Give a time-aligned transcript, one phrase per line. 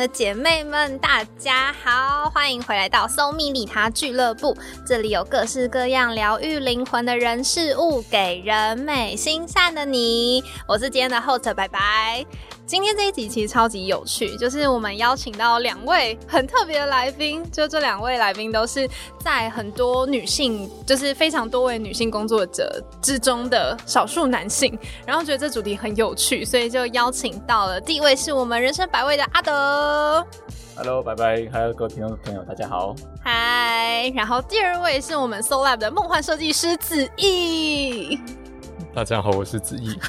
[0.00, 4.56] 的姐妹们，大家好，欢迎回来到搜蜜利他俱乐部。
[4.86, 10.42] 这里有各式各样疗愈灵魂的人事物，给人美心善的你。
[10.66, 12.24] 我是今天的 host，拜拜。
[12.70, 18.88] 今天这一集其实超级有趣，就是我们邀请到两位很特别的来宾，就这两位来宾都是
[19.18, 30.24] 在很多女性，就是非常多位女性工作者之中的少数男性，然后觉得这主题很有趣，所以就邀请到了第一位是我们人生百味的阿德
[30.76, 38.16] ，Hello，拜拜，还有各位听众朋友，大家好，嗨，然后第二位是我们 Soul Lab 的梦幻设计师子毅，
[38.94, 39.98] 大家好，我是子毅。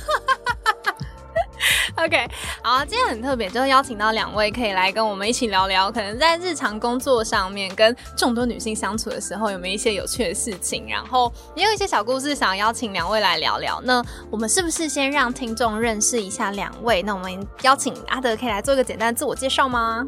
[1.98, 2.28] OK，
[2.64, 13.82] 好，今天很特别，就邀请到两位可以来跟我们一起聊聊，可能在日常工作上面跟众多女性相处的时候，有没有一些有趣的事情，然后也有一些小故事，想邀请两位来聊聊。
[13.84, 17.04] 那我们是不是先让听众认识一下两位？
[17.04, 20.06] 那我们邀请阿德可以来做一个简单的自我介绍吗？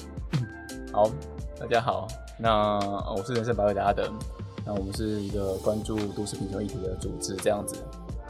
[0.92, 1.10] 好，
[1.60, 2.80] 大家好，那
[3.16, 4.10] 我是人生百味的阿德，
[4.66, 7.76] 那我们是一个关注都市贫穷议题的组织，这样子。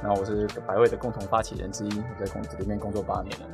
[0.04, 3.46] 那我是百位的共同发起人之一，我在公司里面工作八年了。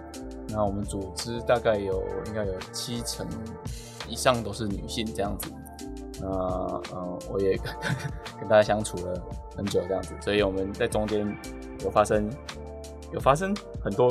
[0.48, 3.28] 那我们组织大概有应该有七成
[4.08, 5.52] 以上都是女性这样子。
[6.20, 6.28] 那
[6.96, 7.72] 嗯，我也 跟
[8.40, 9.22] 跟大家相处了
[9.56, 11.24] 很久这样子，所以我们在中间
[11.84, 12.28] 有发生
[13.14, 14.10] 有发生很多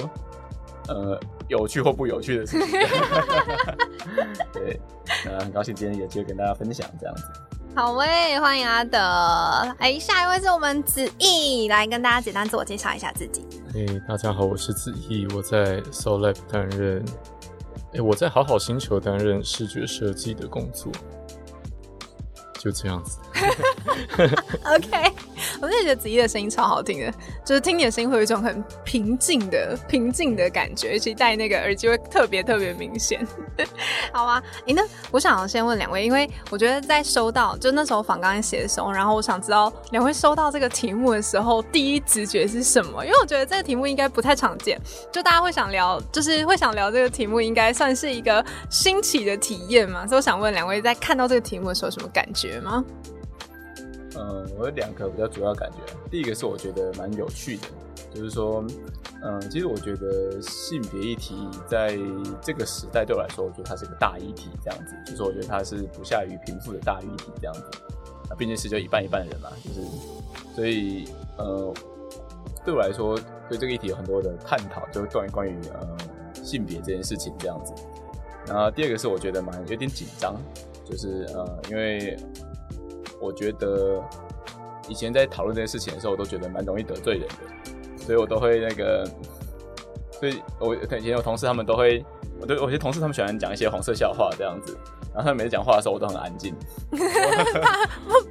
[0.89, 2.79] 呃有趣或不有趣的事情。
[4.55, 4.81] 对，
[5.27, 7.25] 那很高兴今天有机会跟大家分享这样子。
[7.75, 8.99] 好喂，欢迎阿德。
[9.79, 13.47] 哎，下一位是我们子毅，来跟大家简单自我介绍一下自己。
[13.75, 17.05] 哎，大家好，我是子毅，我在 Soul Lab 担任，
[17.95, 20.91] 哎，我在好好星球担任视觉设计的工作。
[22.59, 23.19] 就这样子。
[24.65, 25.13] OK，
[25.61, 27.13] 我真的觉得子怡的声音超好听的，
[27.45, 33.27] 就是听你的声音会有一种很平静的、平静的感觉，尤其戴那个耳机会特别特别明显。
[34.13, 43.05] 好啊，哎，那我想先问两位，因为我觉得在收到就那时候访刚写的时候，然后我想知道两位收到这个题目的时候，第一直觉是什么？
[43.05, 44.81] 因为我觉得这个题目应该不太常见，
[45.13, 50.07] 就大家会想聊，就是会想聊这个题目，应该算是一个新奇的体验嘛。
[50.07, 52.59] 所以我想问两位，在看到这个题目的时候，什么感觉？
[52.61, 52.85] 吗？
[54.17, 55.79] 嗯，我有两个比较主要感觉。
[56.11, 57.67] 第一个是我觉得蛮有趣的，
[58.15, 58.65] 就是说，
[59.23, 61.35] 嗯，其实我觉得性别议题
[61.67, 61.99] 在
[62.41, 64.95] 这个时代对我来说，我觉得它是个大议题，这样子。
[65.07, 67.61] 就是我觉得它是不下于贫富的大议题，这样子。
[68.31, 69.87] 啊，毕竟是就一半一半的人嘛，就是，
[70.55, 71.05] 所以，
[71.37, 71.75] 呃，
[72.65, 75.97] 对我来说，对这个议题有很多的探讨，就是关于关于呃
[76.43, 77.75] 性别这件事情这样子。
[78.47, 80.35] 然后第二个是我觉得蛮有点紧张。
[80.91, 82.17] 就是呃，因为
[83.21, 84.03] 我觉得
[84.89, 89.05] 以前在讨论这些事情的时候，我都觉得蛮容易得罪人的，所以我都会那个，
[90.13, 92.05] 所以我以前有同事他们都会，
[92.41, 94.77] 我对有些同事他们喜欢讲一些黄色笑话这样子，
[95.15, 96.55] 然后他们每次讲话的时候，我都很安静，
[97.61, 97.87] 怕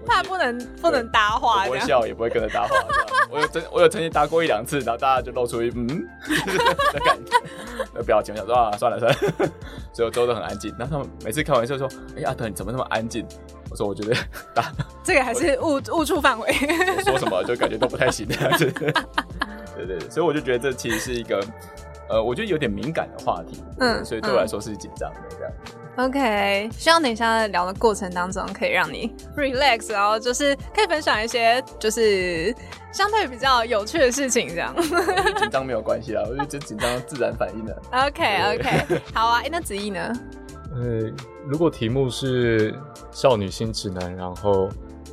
[0.06, 2.76] 怕不能不能搭话，不会笑也不会跟着搭话。
[3.30, 9.18] 我有曾我有曾经搭过一两次，然后大家就露出一嗯的感觉，表情，我想说啊，算了算了，
[9.92, 10.74] 所以我都都很安静。
[10.80, 13.28] 然后他们每次开玩笑说：“哎呀，阿德你怎么那么安静？”
[13.70, 14.16] 我说：“我觉得
[14.54, 14.72] 打
[15.04, 16.52] 这个还是误误触范围，
[17.04, 18.72] 说什么就感觉都不太行这样子。”
[19.76, 21.40] 对对对，所以我就觉得这其实是一个
[22.10, 25.54] 呃，我觉得有点敏感的话题，嗯，所以对我来说是紧张的这样。
[25.98, 32.56] OK，希望等一下在聊的过程当中可以让你 relax，然后就是可以分享一些就是
[32.92, 34.76] 相对比较有趣的事情，这样。
[35.38, 37.76] 紧张没有关系啦，我觉得紧张自然反应的。
[37.92, 40.14] OK OK，好啊，那子毅呢？
[40.76, 41.12] 呃，
[41.48, 42.76] 如果题目是
[43.12, 44.70] 少女心指南，然后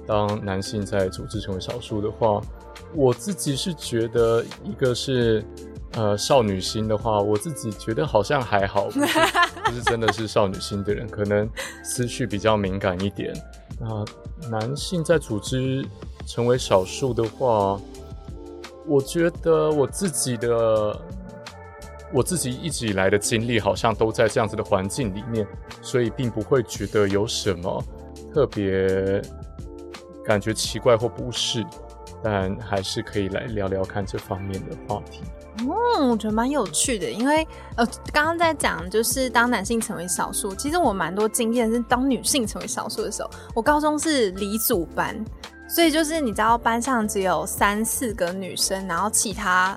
[0.06, 2.40] 当男性在组织成为少数的话，
[2.94, 5.44] 我自己是觉得一个是。
[5.96, 11.48] 呃，少女心的话，我自己觉得好像还好，不是 真的是少女心的人，可能
[11.84, 13.32] 思绪比较敏感一点。
[13.78, 14.04] 那
[14.50, 15.86] 男性在组织
[16.26, 17.80] 成为少数的话，
[18.88, 21.00] 我觉得我自己的
[22.14, 25.44] 我自己一直以来的经历，好像都在这样子的环境里面，
[25.82, 27.84] 所以并不会觉得有什么
[28.32, 29.20] 特别
[30.24, 31.66] 感觉奇怪或不适，
[32.22, 35.22] 但还是可以来聊聊看这方面的话题。
[35.58, 37.44] 嗯，我觉得蛮有趣的，因为
[37.76, 45.16] 呃，刚刚在讲就是当男性成为少数，其实我蛮多经验是当女性成为少数的时候，我高中是理组班，
[45.68, 49.76] 所以就是你知道班上只有三四个女生，然后其他。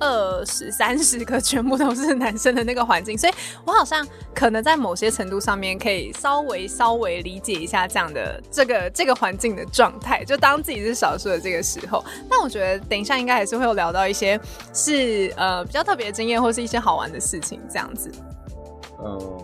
[0.00, 3.32] 二十三十个全部都是男生的那个环境，所以
[3.64, 12.04] 我好像可能在某些程度上面可以稍微稍微理解一下这样的这个这个环境的状态，就当自己是少数的这个时候。
[12.28, 14.38] 但我觉得等一下应该还是会有聊到一些
[14.72, 18.10] 是呃比较特别的经验，或是一些好玩的事情这样子。
[19.02, 19.38] 嗯，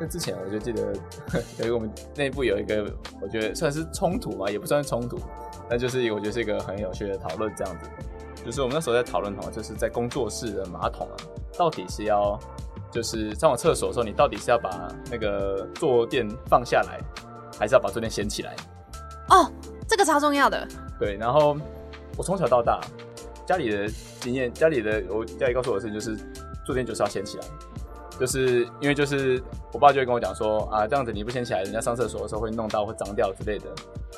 [0.00, 0.92] 那之前我就记得
[1.58, 2.84] 有一个我们内部有一个，
[3.20, 5.18] 我觉得算是冲突嘛，也不算冲突，
[5.68, 7.88] 但就是我觉得是一个很有趣的讨论，这样子。
[8.44, 11.16] 就是我们那时候在讨论哈，就是在工作室的马桶啊，
[11.56, 12.38] 到底是要
[12.90, 17.00] 就是上完厕所的时候，你到底是要把那个坐垫放下来，
[17.58, 18.54] 还是要把坐垫掀起来？
[19.28, 19.50] 哦，
[19.88, 20.66] 这个超重要的。
[20.98, 21.56] 对，然后
[22.16, 22.80] 我从小到大
[23.46, 23.88] 家里的
[24.20, 26.16] 经验，家里的我家里告诉我的事情就是
[26.66, 27.44] 坐垫就是要掀起来，
[28.20, 29.42] 就是因为就是
[29.72, 33.66] 我爸就会跟我讲说啊，这样子你不掀起来，人家上厕所的时候会弄到会脏掉之类的。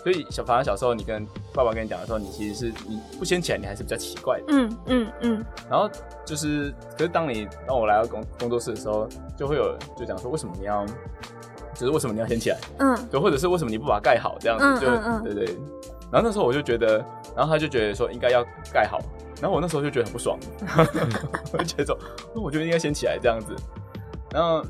[0.03, 1.25] 所以小反正小时候你跟
[1.55, 4.45] 爸爸跟你讲的时候，你其实是你不掀起来，你还是比较奇怪的。
[4.49, 5.45] 嗯嗯嗯。
[5.71, 5.89] 然后
[6.25, 10.85] 就是，可是当你当我来到工工作室的时候，就会有就讲说，为什么你要，
[11.75, 12.59] 就是为什么你要掀起来？
[12.79, 14.85] 嗯就或者是为什么你不把它盖好这样子？
[14.85, 15.57] 就嗯嗯嗯对对。
[16.11, 16.99] 然后那时候我就觉得，
[17.35, 18.99] 然后他就觉得说应该要盖好，
[19.41, 20.39] 然后我那时候就觉得很不爽，
[21.53, 21.99] 我就觉得说，
[22.35, 23.55] 那我觉得应该掀起来这样子。
[24.35, 24.65] 然后，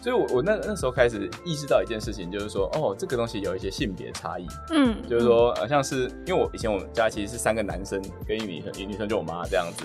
[0.00, 9.84] 所以我我那那时候开始意识到一件事情，就是说，哦，这个东西有一些性别差异，嗯，就是说，呃，像是因为我以前我们家其实是三个男生跟一女生，一女生就我妈这样子，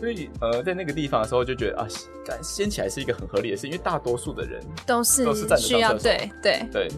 [0.00, 1.86] 所以呃，在那个地方的时候就觉得啊，
[2.24, 6.66] 干掀起来是一个很合理的事，因为大多数的人都是都是站着需要对对。
[6.72, 6.88] 对，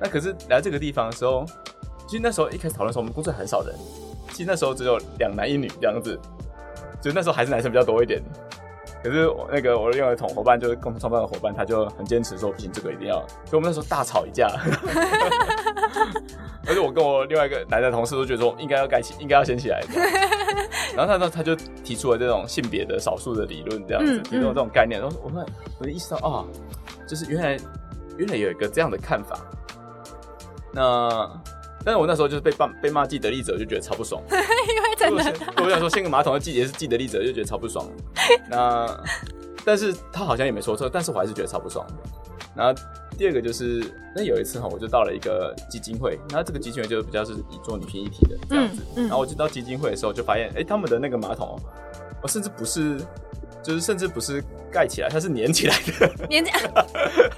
[0.00, 1.44] 那可是来这个地方的时候，
[2.08, 3.74] 其实那时候一开始讨论的时候，我们公司很少人，
[4.30, 6.18] 其实那时候只有两男一女这样子，
[7.02, 8.22] 就那时候还是男生比较多一点。
[9.02, 13.16] 可是我那个我的另外一同伙伴，就是共同创办的伙伴，他就很坚持说不行，这个一定要。
[13.44, 14.48] 所以我们那时候大吵一架，
[16.66, 19.82] 而且我跟我另外一个男的同事都觉得说应该要盖起，应该要先起来。
[20.94, 25.00] 然后他他他就提出了这种性别的少数的理论，这样子嗯提出了这种概念。
[25.00, 25.44] 然后我们
[25.78, 26.44] 我就意识到啊，
[27.08, 27.58] 就是原来
[28.16, 29.38] 原来有一个这样的看法。
[30.72, 31.28] 那
[31.84, 34.22] 但是我那时候就是被骂被骂既得利者，就觉得超不爽。
[35.10, 37.86] 我想说，掀个马桶的季节是既得利者，就觉得超不爽。
[38.48, 38.86] 那
[39.64, 41.86] 但是他好像也没说错，但是我还是觉得超不爽。
[42.54, 42.82] 然后
[43.16, 43.82] 第二个就是，
[44.14, 48.82] 那有一次哈，我就到了一个基金会，那这个基金会就比较是以做女性议题的这样子。
[48.96, 51.56] 嗯嗯然后我就到基金会的时候，就发现，哎、他们的那个马桶哦，
[52.22, 52.98] 我甚至不是，
[53.62, 56.60] 就是甚至不是盖起来，它是粘起来的， 粘起来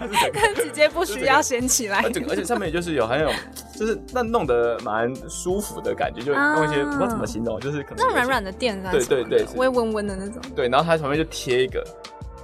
[0.32, 2.10] 它直接不需要掀起来而。
[2.10, 3.30] 且而且上面就是有还有，
[3.78, 10.40] 就是那弄得蛮舒服的感觉，就用一些、啊不知道怎么形容，就是可能那种软软的垫啊，对对对是微温温的那种。
[10.54, 11.84] 对，然后它旁边就贴一个，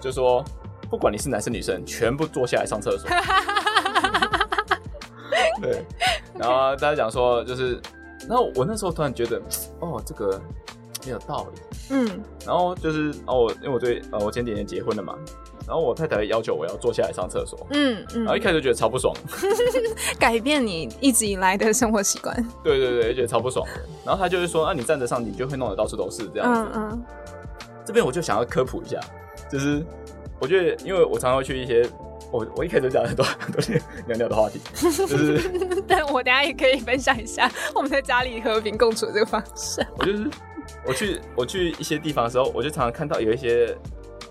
[0.00, 0.44] 就说
[0.90, 3.08] 不管你是男生女生，全部坐下来上厕所。
[5.62, 5.84] 对，
[6.36, 7.80] 然后大家讲说就是，
[8.28, 9.40] 然后我那时候突然觉得，
[9.80, 10.40] 哦，这个
[11.02, 11.60] 很有道理。
[11.90, 12.06] 嗯，
[12.46, 15.14] 然后就是，哦，我因为我对呃，我前几年结婚了嘛，
[15.66, 19.14] 然后我太太要求我要坐下来上厕所，嗯嗯然后一开始就觉得超不爽，
[20.18, 22.34] 改变你一直以来的生活习惯。
[22.62, 23.66] 对对对，就觉得超不爽。
[24.04, 26.70] 然后他就是说，啊，你站着上，你就会弄得到处都是这样子。
[26.74, 27.02] 嗯嗯
[27.84, 29.00] 这边我就想要科普一下，
[29.50, 29.84] 就是
[30.38, 31.82] 我觉得，因为我常常会去一些，
[32.30, 33.60] 我我一开始就讲很多很多
[34.06, 39.84] 尿尿的话题，就是嗯， 但我等下也可以分享一下我们在家里和平共处的这个方式。
[39.98, 40.30] 我就是
[40.86, 43.76] 我去我去一些地方的时候，我就常常看到有一些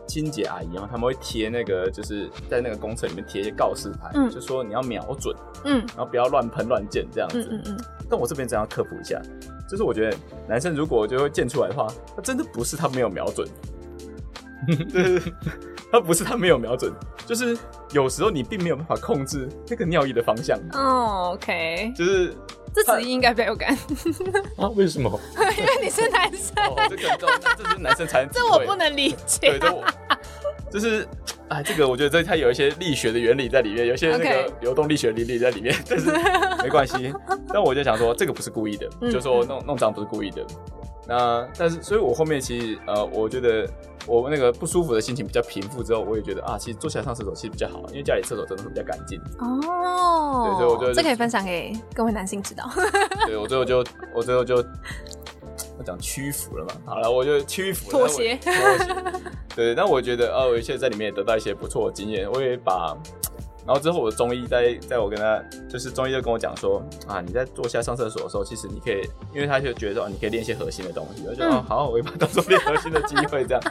[0.08, 4.30] 清洁阿姨啊，他们会贴那个就是在那个公厕里面贴一些告示牌，嗯。
[4.30, 5.80] 就说你要瞄准，嗯。
[5.96, 7.48] 然后不要乱喷乱溅这样子。
[7.52, 9.22] 嗯嗯嗯，但我这边真要科普一下，
[9.70, 13.48] 就是我觉得男生如果就会溅出来的话，他真的不是他没有瞄准，
[14.92, 15.22] 就 是
[15.92, 16.92] 他不是他没有瞄准，
[17.26, 17.58] 就是
[17.92, 22.34] 有时候你并没有办法控制那个尿液的方向，哦，OK，就是
[22.74, 23.78] 这词应该比较有感，
[24.58, 24.70] 啊？
[24.76, 25.20] 为什么？
[25.58, 27.28] 因为你是男生，哦，这个这
[27.64, 29.60] 这是男生才能这我不能理解对，。
[29.60, 29.84] 这我
[30.72, 31.08] 就是
[31.48, 36.12] 哎，这个我觉得这它有一些力学的原理在里面，有一些那个流动力学原理在里面，但是
[36.64, 37.12] 没关系。
[37.52, 40.46] 但我就想说，这个不是故意的，嗯就说弄弄脏不是故意的。
[41.10, 43.68] 那但是，所以我后面其实呃，我觉得
[44.06, 49.20] 我那个不舒服的心情比较平复之后，我也觉得啊，其实坐起来上厕所其实比较好，因为家里厕所真的会比较干净。
[49.40, 52.70] 哦，对所以我觉得这可以分享给各位男性知道。
[53.26, 54.58] 对我最后就我最后就
[55.78, 58.96] 我讲屈服了嘛，好了，我就屈服了妥协妥协。
[59.56, 62.96] 对，那我觉得呃，我现在在里面也得到一些不错的经验，我也把。
[63.70, 71.52] 然后之后我的中医在在我跟他就是中医就跟我讲说啊，你在坐下上厕所的时候，其实你可以，因为他就觉得说、啊你可以练一些核心的东西，我就、嗯。
[71.52, 73.62] 哦好，我会把它当做练核心的机会这样，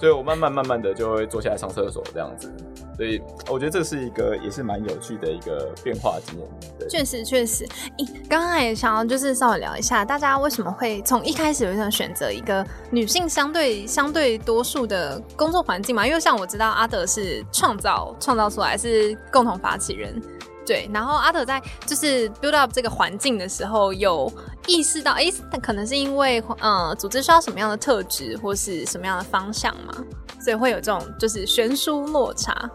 [0.00, 2.50] 所以我慢慢慢慢的就会坐下来上厕所这样子，
[2.96, 7.66] 所以我觉得这是一个也是蛮有趣的一个变化经验，确实，确实，
[7.98, 16.06] 咦，刚刚也想要就是稍微聊一下，大家为什么会从一开始就想选择一个女性相对相对多数的工作环境嘛？
[16.06, 20.18] 因为像我知道阿德是创造创造出来，是共同发起人，
[20.70, 24.32] 对，然后阿德在就是 build up 这个环境的时候，有
[24.68, 25.28] 意识到，哎，
[25.60, 29.92] 可能是因为呃，组织需要什么样的特质，或是什么样的方向嘛，
[30.40, 32.70] 所以会有这种就是悬殊落差。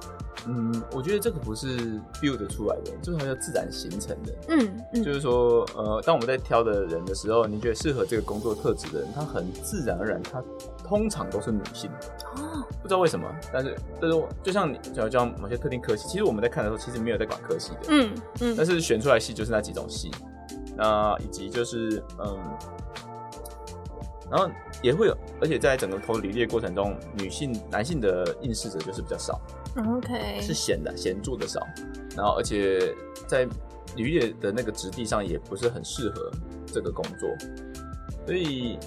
[0.46, 1.78] 嗯，我觉得这个不是
[2.22, 4.34] build 出来的，这个叫自然形成的。
[4.50, 10.44] 嗯嗯，就是说，呃，当我们在挑的人的时候，你觉得适合这个工作特质的人，他很自然而然，他
[10.88, 11.90] 通常都是女性。
[12.38, 17.80] 哦，不知道为什么，但是，但是，就像你，就像某些特定科系，其实我们在看的时候，其实没有在管科系的。
[17.90, 20.12] 嗯嗯，但是选出来系就是那几种系，
[20.76, 22.38] 那以及就是，嗯。
[24.28, 24.50] 然后
[24.82, 29.40] 也会有，而且在整个投履历过程中，女性、男性的应试者就是比较少。
[29.78, 31.62] OK，是显的显著的少。
[32.18, 32.92] 然后而且
[33.28, 33.48] 在
[33.96, 36.32] 履历的那个质地上也不是很适合
[36.66, 37.30] 这个工作，
[38.26, 38.80] 所以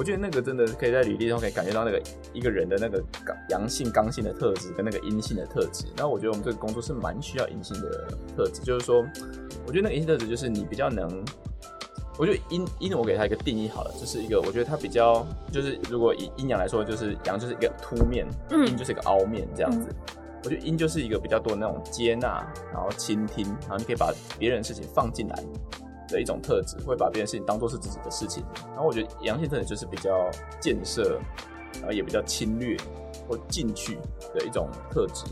[0.00, 2.02] 我觉得那个真的可以在履历中可以感觉到那个
[2.32, 5.84] 一个人的那个刚阳性刚性的特质跟那个阴性的特质。
[5.94, 9.04] 那我觉得我们这个工作是蛮需要阴性的特质，就是说，
[9.66, 11.22] 我觉得那个阴性特质就是你比较能。
[12.18, 19.86] 我觉得阴阴，我给他一个定义好了，就是一个我觉得他比较，就是如果以阴阳来说，就是阳就是一个凸面，阴就是一个凹面这样子。
[20.42, 22.42] 我觉得阴就是一个比较多那种接纳，
[22.72, 25.44] 然后倾听，然后你可以把别人的事情放进来
[26.10, 28.44] 的一种特质，会把别人事情当做是自己的事情。
[28.68, 31.20] 然后我觉得阳性特质就是比较建设，
[31.74, 32.76] 然后也比较侵略
[33.28, 33.98] 或进去
[34.34, 35.24] 的一种特质。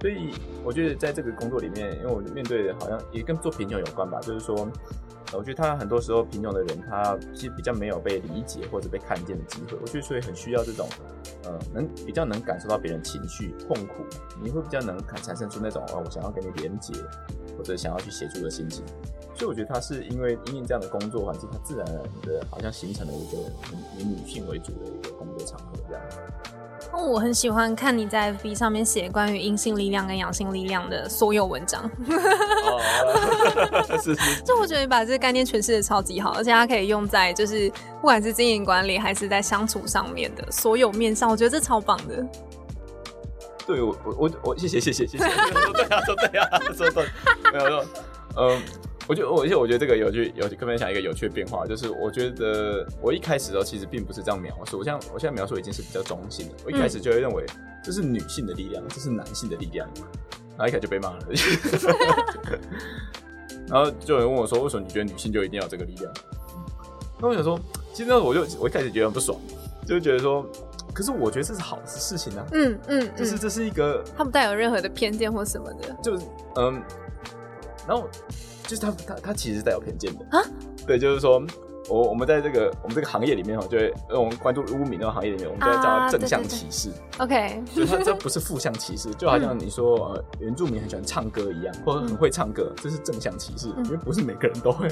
[0.00, 4.68] 所以我觉得在这个工作里面，因为我面对的好像也跟做贫穷有关吧，就是说。
[5.34, 9.78] 我觉得他很多时候贫穷的人，他其实比较没有被理解或者被看见的机会。
[9.80, 10.86] 我觉得所以很需要这种，
[11.44, 14.04] 呃，能比较能感受到别人情绪痛苦，
[14.42, 16.92] 你会比较能产产生出那种哦，我想要跟你连接
[17.56, 18.84] 或者想要去协助的心情。
[19.34, 23.38] 所以我觉得他是因为因为这样的工作环境，他自然而然的好像形成了一个
[23.98, 26.02] 以女性为主的一个工作场合这样。
[26.92, 31.90] 哦，我很喜欢看你在 FB 上面写关于阴性力量跟阳性力量的所有文章。
[33.86, 42.22] 是是， 就我觉得你把这个概念诠释的超级好，而且它可以用在就是不管是经营管理还是在相处上面的所有面上，我觉得这超棒的。
[43.66, 47.04] 对我我我我谢谢谢谢谢谢， 说对啊说对啊说对，
[47.52, 47.84] 没有说
[48.36, 48.62] 嗯。
[49.08, 56.54] 我觉得，而且我觉得这个有趣，有跟分享一个有趣的变化，就是我觉得我一开始的时候其实并不是这样描述，我像我现在描述已经是比较中性的。
[56.64, 57.44] 我一开始就会认为
[57.82, 59.88] 这是女性的力量，这是男性的力量，
[60.56, 61.18] 然后一开始就被骂了。
[63.66, 66.12] 然后就有人问我说：“为什么你觉得女性就一定要这个力量？”
[67.20, 67.58] 那我想说，
[67.92, 69.36] 其实我就我一开始觉得很不爽，
[69.84, 70.46] 就是觉得说，
[70.92, 72.44] 可是我觉得这是好的事情啊。
[72.52, 76.24] 嗯嗯，就是这是一个，他不带有任何的偏见或什么的，就是
[76.56, 76.82] 嗯，
[77.86, 78.08] 然后。
[78.64, 80.40] 就是他他他其实是带有偏见的啊，
[80.86, 81.44] 对，就是说
[81.90, 86.88] 我我们在这个我们这个行业里面哦，就会我们关注污名那个行业里面，我们就会叫它正向歧视。
[87.18, 94.88] OK， 就它这不是负向歧视，就好像你说呃原住民很喜欢唱歌一样，或者很会唱歌，这是正向歧视，因为不是每个人都会。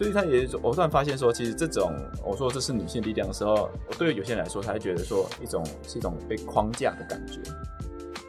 [0.00, 1.92] 所以他也我突然发现说，其实这种
[2.24, 7.38] 我说这是女性力量的时候，我对于有些人来说，他会觉得说一种是一种被框架的感觉。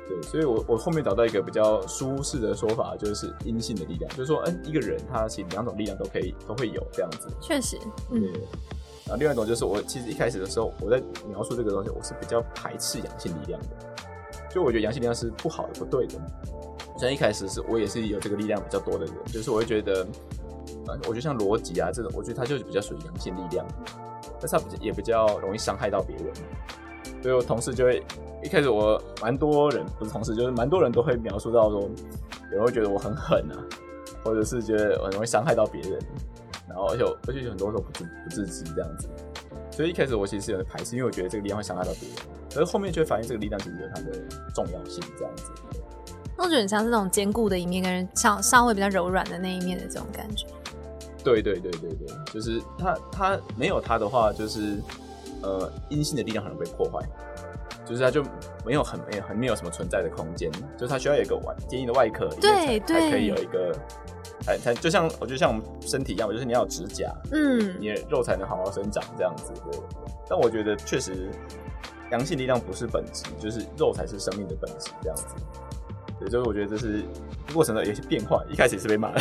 [0.06, 7.30] 对，所以我我后面找到一个比较舒适的说法，就是阴性的力量，就是说，嗯，一个人他其实两种力量都可以都会有这样子。
[7.40, 7.78] 确实，
[8.10, 8.20] 对。
[9.06, 13.68] 然后另外一种就是我其实一开始的时候我在描述这个东西，我是比较排斥阳性力量的，
[14.54, 16.20] 就我觉得阳性力量是不好的、不对的。
[16.98, 20.06] 像一开始是我也是有这个力量比较多的人，就是我会觉得，
[21.04, 23.66] 我觉得像逻辑啊这种，我觉得它就是比较属于阳性力量，
[24.40, 26.26] 但是它比也比较容易伤害到别人。
[27.22, 28.04] 所以我同事就会
[28.44, 31.82] 一开始我蛮多人不是同事，就是蛮多人都会描述到说，
[32.52, 33.56] 有人会觉得我很狠啊，
[34.24, 36.00] 或者是觉得很容易伤害到别人，
[36.68, 39.08] 然后而且而且很多时候不自不自知这样子。
[39.72, 42.18] 所以一开始我其实有点排斥，因为我觉得这个力量会伤害到别人。
[42.50, 44.20] 可是后面就会发现这个力量其实有它的
[44.54, 45.52] 重要性这样子。
[46.38, 50.46] 那我觉得很像是那种坚固的一面，跟人稍稍微比较柔软的那一面的这种感觉。
[51.24, 54.78] 对对对对对，就是他他没有他的话，就是。
[55.44, 57.04] 呃，阴性的力量很容易被破坏，
[57.84, 58.24] 就是它就
[58.63, 63.75] 没有很没有很没有什么存在的空间，就是它需要有一个外坚硬的外壳，对对，才可以有一个，
[64.42, 69.51] 才才就像我觉得像我们身体一样，就是你要有指甲，嗯，你的肉才能好好生长这样子。
[69.72, 69.80] 对，
[70.30, 71.32] 但我觉得确实，
[72.12, 75.25] 阳性力量不是本质，就是肉才是生命的本质这样子。
[76.22, 77.04] 对，就是我觉得这是
[77.51, 79.12] 过程的有些变化，一开始也是被骂。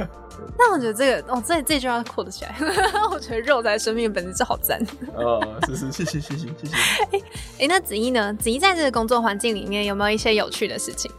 [0.58, 2.56] 那我觉得这个哦，这这句话扣得起来。
[3.12, 4.82] 我觉得肉才生命本质是好赞。
[5.14, 6.76] 哦，是是，谢谢谢谢谢谢。
[7.12, 7.22] 哎
[7.60, 8.32] 哎，那子怡呢？
[8.34, 11.10] 子怡在这个工作环境里面有没有一些有趣的事情？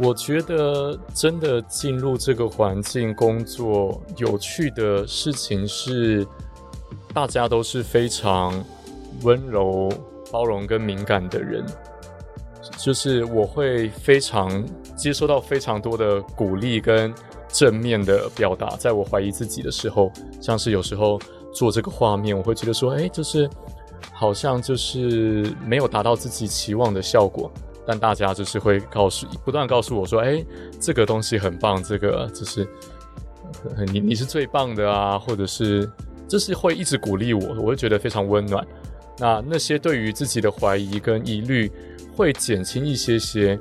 [0.00, 6.26] 我觉得真的进入这个环境工作，有趣的事情是，
[7.12, 8.64] 大家都是非常
[9.22, 9.88] 温柔、
[10.32, 11.64] 包容跟敏感的人。
[12.76, 14.64] 就是我会非常
[14.96, 17.12] 接收到非常多的鼓励跟
[17.48, 21.20] 正面的表达，在我怀疑自己的时候，像是有时候
[21.52, 23.48] 做这个画面，我会觉得说，哎，就是
[24.12, 27.50] 好像就是没有达到自己期望的效果，
[27.86, 30.44] 但大家就是会告诉，不断告诉我说，哎，
[30.80, 32.66] 这个东西很棒，这个就是
[33.92, 35.88] 你你是最棒的啊，或者是
[36.26, 38.66] 就是会一直鼓励我，我会觉得非常温暖。
[39.16, 41.70] 那那些对于自己的怀疑跟疑虑
[42.16, 43.58] 会减轻一些些，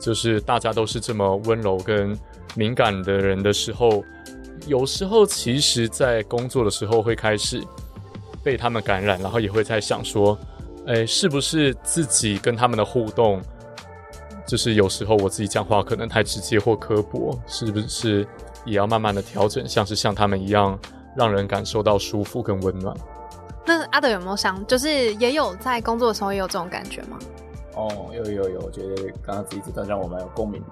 [0.00, 2.16] 就是大家都是这么温柔跟
[2.54, 4.04] 敏感的人的时候，
[4.66, 7.62] 有时候其实在工作的时候会开始
[8.42, 10.38] 被他们感染，然后也会在想说，
[10.86, 13.40] 哎，是不是自己跟他们的互动，
[14.46, 18.26] 就是有时候我自己讲话可能太直接或刻薄，是不是
[18.66, 20.78] 也要慢慢的调整，像是像他们一样，
[21.16, 22.94] 让人感受到舒服跟温暖。
[23.66, 27.18] 那阿德有没有想，就是也有在工作的时候也有这种感觉吗？
[27.74, 30.62] 哦，有有有，我觉得刚刚自己这段让我蛮有共鸣。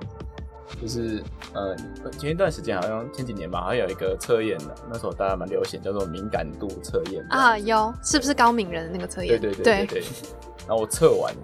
[0.80, 1.76] 就是呃，
[2.18, 9.38] 前一段时间好像前几年吧，好像有一个测验的，那时候大家蛮流行，叫做敏感度测验啊，有是不是高敏人的那个测验？
[9.38, 10.02] 对对对对对。
[10.66, 11.34] 然后我测完，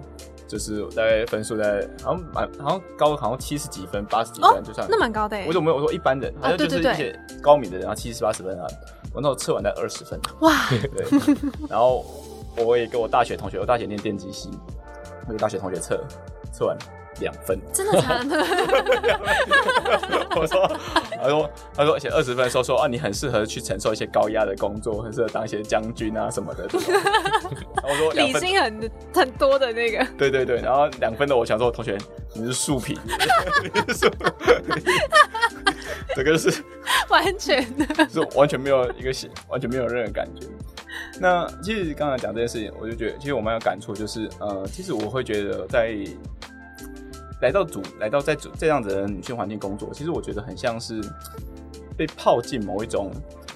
[0.47, 5.37] 就是大概分数在好像蛮好像高，好像七十几分、八十几分，就算那蛮高的。
[5.45, 6.33] 我怎么没有说一般人？
[6.41, 8.65] 好像就是一些高敏的人，然后七十八十分啊。
[9.13, 10.53] 我那时候测完在二十分，哇！
[10.69, 11.05] 对，
[11.69, 12.05] 然后
[12.57, 14.49] 我也跟我大学同学，我大学念电机系，
[15.29, 16.03] 那个大学同学测
[16.51, 16.75] 测完
[17.19, 18.43] 两分，真的假的？
[20.35, 20.67] 我说，
[21.21, 26.67] 他说，他说，而且二十分的时候说啊，你很适合去承受一些高压的工作，很适合当一些将军啊什么的。
[27.83, 30.03] 我说，理性很很多的那个。
[30.17, 31.97] 对对对，然后两分的，我想说，同学
[32.33, 32.97] 你是树皮。
[36.15, 36.63] 这个是
[37.09, 39.11] 完全的，是完全没有一个
[39.47, 40.47] 完全没有任何感觉。
[41.19, 45.95] 那其实刚才讲这件事情，我就觉得其实我蛮有感触，就是呃，其实我会觉得在
[47.41, 51.01] 来到组来到在组这样子的女性环境工作，其实我觉得很像是
[51.97, 53.11] 被泡进某一种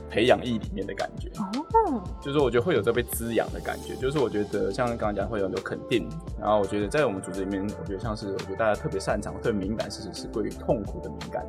[0.10, 1.30] 培养液里面的感觉。
[1.40, 3.96] 哦，就是我觉得会有这被滋养的感觉。
[3.96, 6.08] 就是我觉得像刚刚讲会有很多肯定，
[6.40, 11.46] 然后我觉得在我们组织里面，我觉得像是我觉得大家特别擅长、特别敏感，事情是关于痛苦的敏感。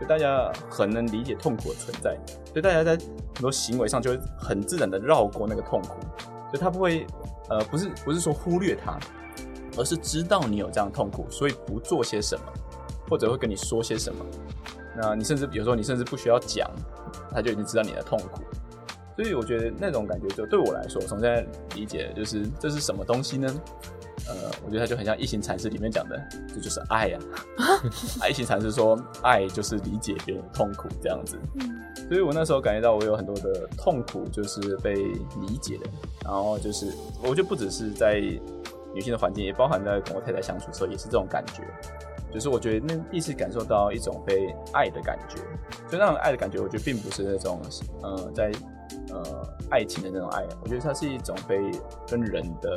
[0.00, 6.00] 就大家很能理解痛苦的存在，所以大家在很多行为上就会很自然的绕过那个痛苦，
[6.50, 7.06] 所以他不会，
[7.48, 8.98] 呃，不是不是说忽略它，
[9.76, 12.44] 而是知道你有这样痛苦，所以不做些什么，
[13.08, 14.24] 或者会跟你说些什么。
[14.96, 16.70] 那你甚至有时候你甚至不需要讲，
[17.30, 18.42] 他就已经知道你的痛苦。
[19.16, 23.48] 所以我觉得那种感觉，就对我来说，从现在理解就是这是什么东西呢？
[24.26, 27.18] 呃，我觉得它就很像《异形禅师》里面讲的，这就是爱呀。
[28.28, 31.38] 异形禅师说，爱就是理解别人的痛苦这样子。
[32.08, 35.86] 所以我那时候感觉到，我有很多的痛苦就是被理解的。
[36.24, 38.18] 然后就是，我觉得不只是在
[38.94, 41.62] 女性的环境，也包含在跟我太太相处的时候，也是这种感觉。
[42.32, 45.36] 就是我觉得那第一次感受到一种被爱的感觉。
[45.88, 47.60] 所以那种爱的感觉，我觉得并不是那种
[48.02, 48.50] 呃，在
[49.10, 49.22] 呃
[49.70, 51.58] 爱情的那种爱，我觉得它是一种被
[52.08, 52.76] 跟人的。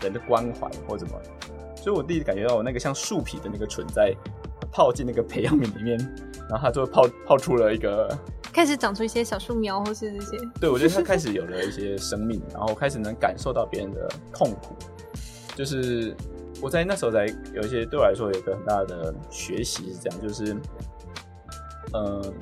[0.00, 1.14] 人的关怀或怎么，
[1.76, 4.14] 所以我第一次感觉到我那个像树皮的那个存在，
[4.70, 5.98] 泡进那个培养皿里面，
[6.48, 8.16] 然后它就泡泡出了一个，
[8.52, 10.38] 开始长出一些小树苗或是这些。
[10.60, 14.76] 对，我觉得它开始有了一些生命，然后开始能感受到别人的痛苦。
[15.54, 16.14] 就是
[16.60, 20.54] 我在那时候在有一些对我来说有一个很大的学习是这样，就是，
[21.94, 22.34] 嗯，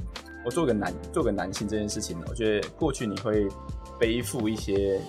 [0.44, 3.46] 我做个男做个男性这件事情，我觉得过去你会
[3.98, 5.00] 背负一些。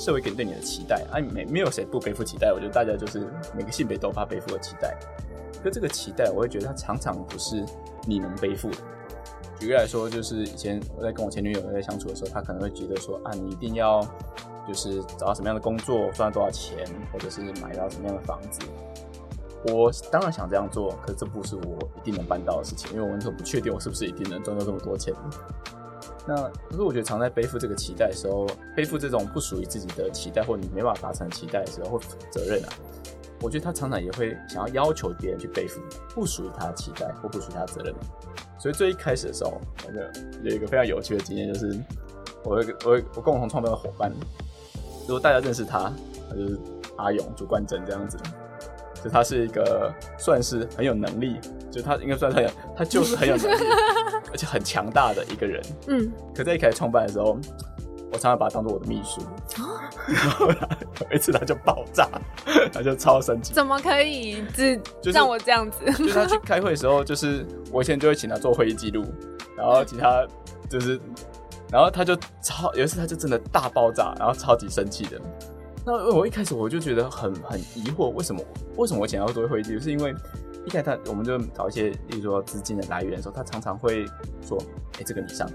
[0.00, 2.50] 社会给对你的期待啊，没没有谁不背负期待。
[2.52, 4.98] 我觉得大家就是每个性别都怕背负的期待。
[5.62, 7.62] 可这个期待，我会觉得它常常不是
[8.06, 8.78] 你能背负的。
[9.58, 14.00] 举例来说，就是以前我在跟我前女友在相处的时候，她可能会觉得说啊，你一定要
[14.66, 16.78] 就是找到什么样的工作，赚多少钱，
[17.12, 18.60] 或者是买到什么样的房子。
[19.66, 25.12] 我当然想这样做，可这不是我一定能办到的事情，因为我那时候不确定我是不是一定能赚到这么多钱。
[26.26, 26.36] 那
[26.68, 32.68] 可是我觉得常在背负这个期待的时候，背负这种不属于自己的期待，或你没办法达成期待的时候，或责任啊，
[33.40, 35.80] 我觉得他常常也会想要要求别人去背负
[36.14, 37.94] 不属于他的期待或不属于他的责任。
[38.58, 41.80] 所以最一开始的时候，我的有一个非常有趣的经验，就是
[42.44, 44.12] 我我我共同创办的伙伴，
[45.06, 45.90] 如果大家认识他，
[46.28, 46.58] 他就是
[46.96, 48.18] 阿勇、朱冠珍这样子，
[49.02, 53.64] 就他是一个算是很有能力，就他应该算很有，他就是很有能力。
[54.40, 57.38] 而且很强大的一个人，嗯，可在一开始创办的时候，
[58.10, 59.20] 我常常把他当做我的秘书，
[60.08, 60.48] 然后
[61.10, 62.08] 有一次他就爆炸，
[62.72, 64.80] 他就超生气，怎么可以只
[65.12, 65.84] 让我这样子？
[65.92, 69.04] 就是他去开会的时候，就是我以前就会请他做会议记录，
[69.58, 70.26] 然后其他
[70.70, 70.98] 就是，
[71.70, 75.20] 然后他就超有一次他就真的大爆炸，然后超级生气的，
[75.84, 78.42] 那我一开始我就觉得很很疑惑，为什么
[78.78, 79.80] 为什么我想要做会议记录？
[79.80, 80.14] 是因为
[80.66, 84.04] 一开始他我们就找一些，例如说资金的来源的时候，他常常会
[84.46, 84.58] 说，
[84.98, 85.48] 哎、这个你上，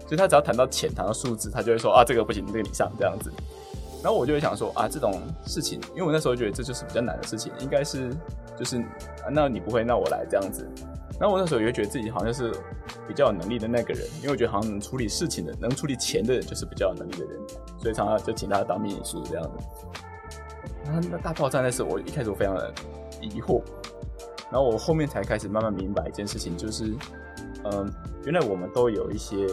[0.00, 3.32] 所以他只要谈到钱，谈到数字，他就会说啊，这个不行，这个你上这样子。
[4.02, 8.14] 然后我就会想说啊，这种事情，因为我那时候觉得这就是比较难的事情，应该是
[8.56, 10.68] 就是啊，那你不会，那我来这样子。
[11.18, 12.52] 然后我那时候也觉得自己好像是
[13.06, 17.40] 比较有能力的那个人，因为我觉得好像能处理事情的、能处理钱的人就是比较有能力的人，
[17.78, 19.50] 所以常常就请他当秘书这样子。
[20.84, 22.74] 然后那大爆炸那时候，我一开始我非常的
[23.22, 23.62] 疑惑，
[24.50, 26.94] 然后我后面才开始慢慢明白一件事情，就是
[27.64, 27.92] 嗯，
[28.24, 29.46] 原来我们都有一些，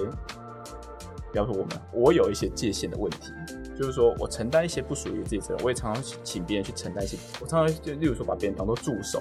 [1.32, 3.32] 不要说我们，我有一些界限的问题。
[3.80, 9.19] 就是说我承担一些不属于自己的责任，我也常常请别人去承担一些，我常常就例如说把别人当做助手，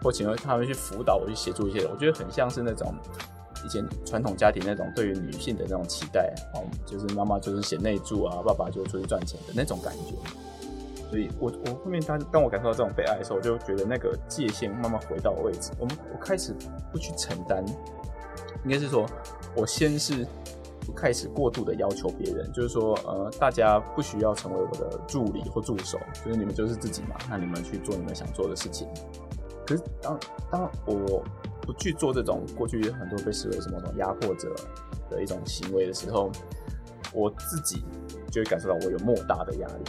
[0.00, 2.94] 或请他们去辅导我，去协助一些人，我觉得很像是那种
[3.62, 10.14] 以前传统家庭那种对于女性的那种期待哦，就是妈妈就是贤内助啊，爸爸就出去赚钱的那种感觉。
[11.10, 16.54] 所以我我后面当当我感受到这种被爱的时候，我就觉得那个界限慢慢回到位置，我们我开始
[16.92, 17.64] 不去承担，
[18.64, 19.04] 应该是说
[19.56, 20.26] 我先是。
[20.96, 28.88] 开始过度的要求别人，就是说，呃，大家不需要成为我的助理或助手，就是你们就是自己嘛，那你们去做你们想做的事情。
[29.64, 30.18] 可是当
[30.50, 31.22] 当我
[31.60, 34.52] 不去做这种过去很多被视为什么种压迫者
[35.08, 36.28] 的一种行为的时候，
[37.12, 37.84] 我自己
[38.28, 39.84] 就会感受到我有莫大的压力，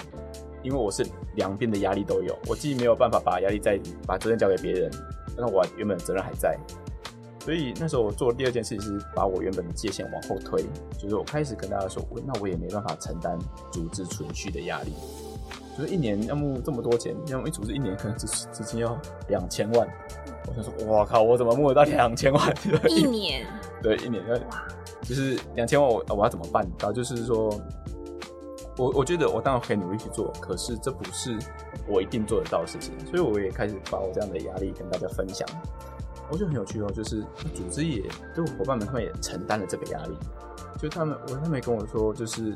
[0.63, 4.91] 因为我是两边的压力都有，我既没有办法把压力再把责任交给别人，
[5.35, 6.57] 但是我原本的责任还在。
[7.39, 10.63] 所以那时候我做的第二件事情是把我原本的界限往后推，
[10.95, 13.35] 就是我开始跟大家说，那我也没办法承担
[13.71, 14.91] 组织存续的压力，
[15.75, 18.95] 就是一年要募这么多钱，要么一组织一年可能资资金要
[19.27, 19.87] 两千万，
[20.47, 22.53] 我想说，我靠，我怎么募得到两千万？
[22.87, 23.43] 一年？
[23.81, 24.37] 对，一年要
[25.01, 26.63] 就是两千万我，我我要怎么办？
[26.77, 27.51] 然后就是说，
[28.77, 31.37] 我我觉得我当然可以努力去做，可是这不是
[31.87, 35.47] 我一定做得到的事情，所以我也开始把我这样的压力跟大家分享。
[36.29, 37.21] 我觉得很有趣哦，就是
[37.53, 38.01] 组织也，
[38.33, 40.15] 就伙伴们他们也承担了这个压力，
[40.79, 42.55] 就他们，我他们也跟我说，就是，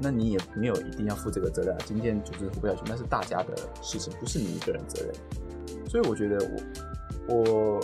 [0.00, 1.76] 那你也没有一定要负这个责任。
[1.84, 5.14] 今天组织活不下去，那是大家的事情，不是你一个人责任。
[5.86, 6.38] 所以我觉得
[7.28, 7.80] 我，我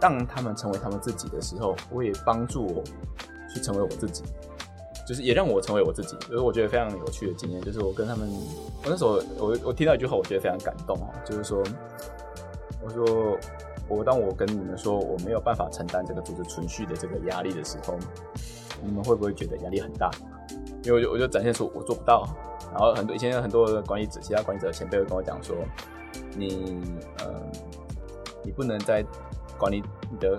[0.00, 2.84] 让他们成为他们自己的时候，我也帮助我
[3.52, 4.22] 去成为我自己，
[5.06, 6.16] 就是也让我成为我自己。
[6.28, 8.28] 就是我觉得非常有趣的经验，就是我跟他们，
[8.84, 11.62] 我那时候我我听到一句话，我觉得非常感动哦，就是说，
[12.82, 13.38] 我说。
[13.88, 17.96] 我当我跟你们说我没有办法承担这个组织存续的这个压力的时候，
[18.82, 20.10] 你们会不会觉得压力很大？
[20.82, 22.26] 因为我就我就展现出我做不到，
[22.72, 25.54] 然后很多以前有很多管理者，其他管理者前辈会跟我讲说，
[26.36, 26.82] 你
[27.20, 27.40] 呃，
[28.42, 29.06] 你不能在
[29.56, 30.36] 管理你的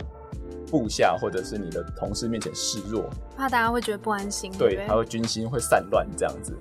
[0.70, 6.56] 部下或者是你的同事面前示弱，怕大家会觉得不安心，对，还会军心会散乱这样子。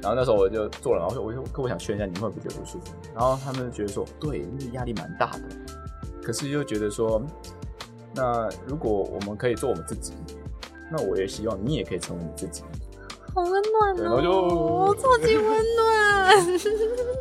[0.00, 2.92] 然后那时候我就做了，然后我就可我想劝一下，你们会不会觉得不舒服？
[3.14, 5.42] 然后他们觉得说，对，那压力蛮大的。
[6.22, 7.22] 可是又觉得说，
[8.14, 10.12] 那如果我们可以做我们自己，
[10.90, 12.62] 那我也希望你也可以成为你自己。
[13.34, 15.94] 好温暖然后就哦，超级温暖。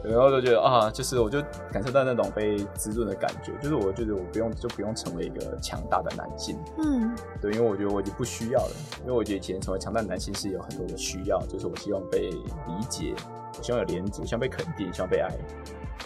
[0.05, 8.71] 然后就觉得啊，就是我就感受到那种被滋润的感觉，就是我觉得我不用就不用成为一个强大的男性，嗯，对，因为我觉得我已经不需要了，
[9.01, 13.15] 因为我觉得以前成为强大的男性是有很多的需要，就是我希望被理解，
[13.57, 15.29] 我希望有连接，希望被肯定，希望被爱。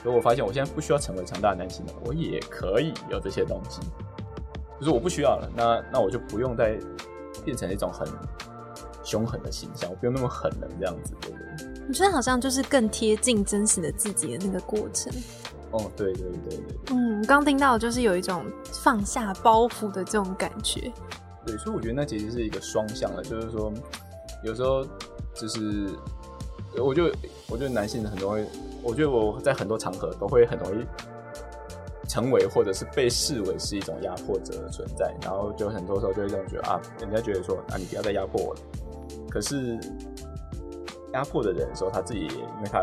[0.04, 3.82] 所以我发现我现在不需要成为强大的男性了，我也可以有这些东西，
[4.80, 6.78] 就是我不需要了，那那我就不用再
[7.44, 8.08] 变成一种很
[9.08, 11.86] 凶狠的形象，我不用那么狠了，这样子，对不对？
[11.88, 15.10] 我觉得好像就是更贴近真实的自己的那个过程。
[15.72, 18.44] 哦，对对对对对，嗯，刚听到就是有一种
[18.84, 20.92] 放下包袱的这种感觉。
[21.46, 23.72] 对，所以我觉得那其实是一个双向的，就是说，
[24.44, 24.86] 有时候
[25.34, 25.90] 就是，
[26.78, 27.06] 我就
[27.48, 28.46] 我觉得男性很容易，
[28.84, 30.86] 我觉得我在很多场合都会很容易
[32.10, 38.60] 成为或者是被视为是一种压迫者的存在，然后就很多时候就会这样觉得啊，人家觉得说啊，你不要再压迫我了。
[39.30, 39.78] 可是
[41.14, 42.82] 压迫的人说他自己因为他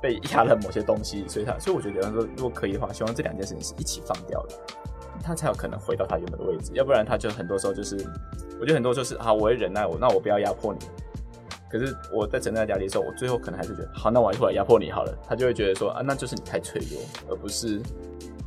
[0.00, 4.54] 被压了某些东西，所以他所以我觉得说，如果可以的话，希望这两件事情是一起放掉的。
[5.22, 7.96] 他才有可能回到他原本的位置，要不然他就很多时候就是，
[8.60, 10.80] 我觉得很多就是啊，我会忍耐我，那我不要压迫你。
[11.70, 15.16] 可是我在承担压力的时候，我最后可能还是觉得好，那我还是来压迫你好了。
[15.26, 17.80] 他就会觉得说啊，那就是你太脆弱，而不是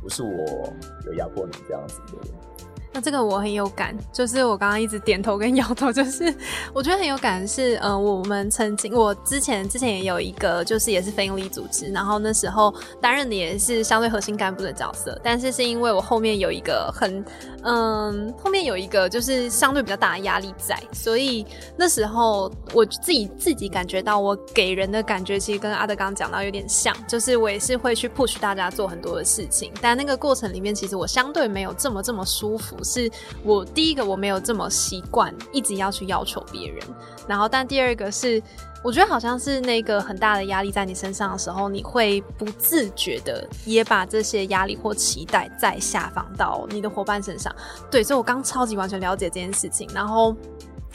[0.02, 0.72] 不是我
[1.06, 2.65] 有压迫你这样子的。
[2.96, 6.34] 那这个我很有感，就是我刚刚一直点头跟 摇头，就是
[6.72, 17.22] 我觉得很有感是，呃，我们曾经我之前之前也有一个，就是也是非营利组织，然后那时候担任的也是相对核心干部的角色，但是是因为我后面有一个很，
[17.64, 21.44] 嗯，后面有一个就是相对比较大的压力在，所以
[21.76, 32.74] 那时候我自己自己感觉到，我给人的感觉其实跟阿德刚讲到有点像，就是我也是会去 push 大家做很多的事情，但那个过程里面其实我相对没有这么这么舒服。
[32.86, 33.10] 是
[33.42, 36.80] 我第一个，我没有这么习惯一直要去要求别人。
[37.26, 38.40] 然后，但第二个是，
[38.84, 47.54] 我觉得好像是那个很大的压力在你身上的时候，你会不自觉的也把这些压力或期待再下放到你的伙伴身上。
[47.90, 50.34] 对，所以我刚超级完全了解这件事情，然后。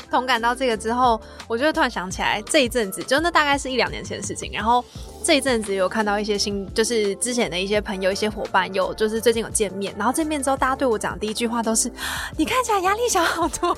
[0.10, 4.52] 同感到这个之后，我就突然想起来，这一阵子就那大概是一两年前的事情。
[4.52, 4.84] 然后
[5.24, 9.94] 这一阵子有看到一些新，就是之前的一些朋友、一些伙伴，有就是最近有见面。
[9.98, 11.92] 然后见面之后，大家对我讲的第一句话都是
[12.38, 13.70] ：“你看起来压力小好多。”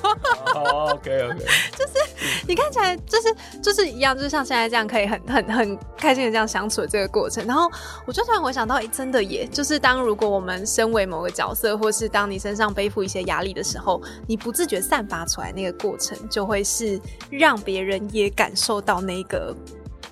[0.54, 1.38] OK OK，
[1.76, 7.44] 就是你看起来就是就是一样，就是像现在这样可以很很很开心的这样相处的这个过程。
[7.46, 7.70] 然后
[8.06, 9.46] 我就突然回想到，哎，真的耶！
[9.52, 16.16] 就是当如果我们身为某个角色，或是当你身上背负一些压力的时候，你不自觉散发出来那个过程。
[16.30, 19.54] 就会是让别人也感受到那个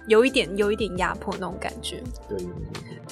[0.07, 2.03] 有一点有一点压迫那种感觉。
[2.29, 2.39] 对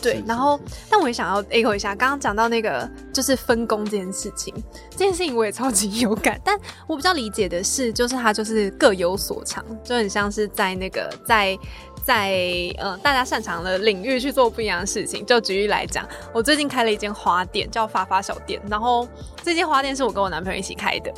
[0.00, 0.24] 对。
[0.26, 4.55] 然后，但我也想要 echo 一下，刚刚讲到那个就是分工这件事情，
[4.90, 6.40] 这件事情我也超级有感。
[6.44, 11.59] 但我比较理解的是，就是他就是各有所长，就很像是在那个在
[12.03, 12.35] 在
[12.79, 15.24] 呃大家擅长的领域去做不一样的事情。
[15.26, 19.07] 就举例来讲，我最近开了一间花店，叫发发小店，然后
[19.42, 21.12] 这间花店是我跟我男朋友一起开的。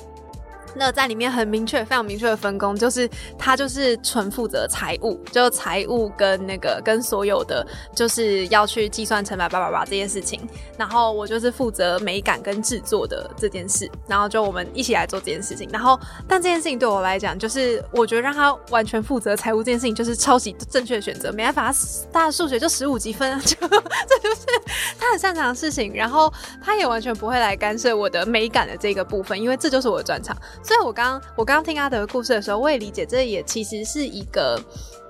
[0.75, 3.09] 那在里面很明确、非常明确的分工，就是
[3.39, 10.41] 他就是纯负责财务，就财务跟那个跟所有的就是要去计算成本、叭叭叭这件事情。
[10.79, 13.91] 然后我就是负责美感跟制作的这件事。
[14.07, 15.69] 然后就我们一起来做这件事情。
[15.73, 21.33] 然后但这件事情对我来讲，就是我觉得让他完全负责财务这件事情，就是超级正确的选择。
[21.33, 21.75] 没办法，
[22.13, 24.47] 他的数学就十五积分，就这就是
[24.99, 25.95] 他很擅长的事情。
[25.95, 26.33] 然后
[26.63, 30.37] 他也完全不会来干涉我的美感的这个部分，因为这就是我的专长。
[30.63, 34.57] 所以，我刚刚我刚刚听阿德的故事的时候，我也理解，这也其实是一个，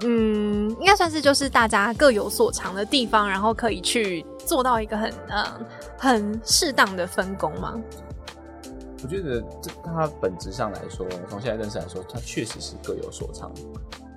[0.00, 5.44] 嗯，应该算是就是大家各有所长的地方，然后可以去做到一个很嗯
[5.98, 7.78] 很适当的分工嘛。
[9.02, 13.52] 我觉得这它本质上来说，从现在认识来说，它确实是各有所长。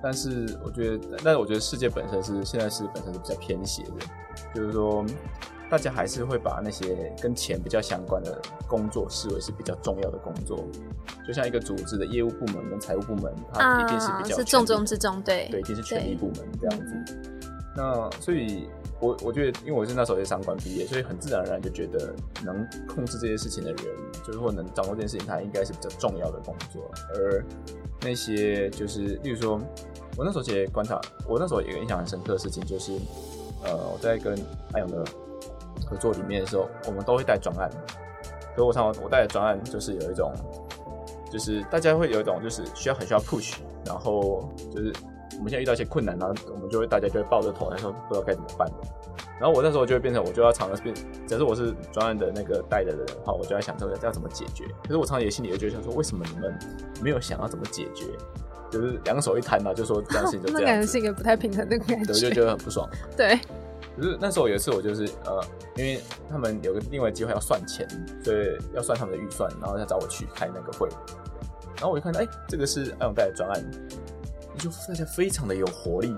[0.02, 4.06] 但是我觉得，但是我觉得世界本身是现在是本身是比较偏斜的，
[4.54, 5.04] 就是说。
[5.68, 10.64] 大家还是会把那些跟钱比较相关的工作视为是比较重要的工作，
[11.26, 17.20] 就像一个组织的业务部门跟财务部门，它一定是比较是重中之重，对对，一定是权力部门这样子。
[17.76, 23.86] 那所以，我我觉得，因为我是那时候也商管毕业，所以很自然而然就觉得，能控制这些事情的人，
[24.24, 26.90] 就是或能掌握这件事情，他应该是比较重要的工作。
[27.12, 27.44] 而
[28.00, 29.60] 那些就是，例如说，
[30.16, 30.98] 我那时候其实观察，
[31.28, 32.92] 我那时候有个印象很深刻的事情，就是
[33.62, 34.32] 呃，我在跟
[34.72, 35.04] 安永的。
[35.84, 37.68] 合作里面的时候，我们都会带专案。
[38.54, 40.32] 所以我常我带的专案就是有一种，
[41.30, 44.92] 就是大家会有一种就是需要很需要 push，然后就是
[45.36, 48.66] 我们现在遇到一些困难，然后我们就会大家就会抱着头来说不知道该怎么办。
[49.38, 50.94] 然后我那时候就会变成我就要尝试变，
[51.26, 54.64] 假设我是专案的那个带的人的话，我就在想这个要怎么解决。
[54.84, 56.58] 可是我常常也心里也就想说，为什么你们
[57.02, 58.06] 没有想要怎么解决？
[58.70, 60.62] 就是两手一摊嘛，就说这样事情就这样。
[60.64, 62.88] 那感觉是一个不太平衡的感觉，就觉得很不爽。
[63.14, 63.38] 对。
[63.96, 65.42] 可是那时候有一次，我就是呃，
[65.76, 67.88] 因为他们有个另外机会要算钱，
[68.22, 70.88] 所以要算他们的预算，然后要找我去开那个会。
[71.76, 73.64] 然后我就看到，哎，这个是爱永带的专案，
[74.58, 76.14] 就大家非常的有活力，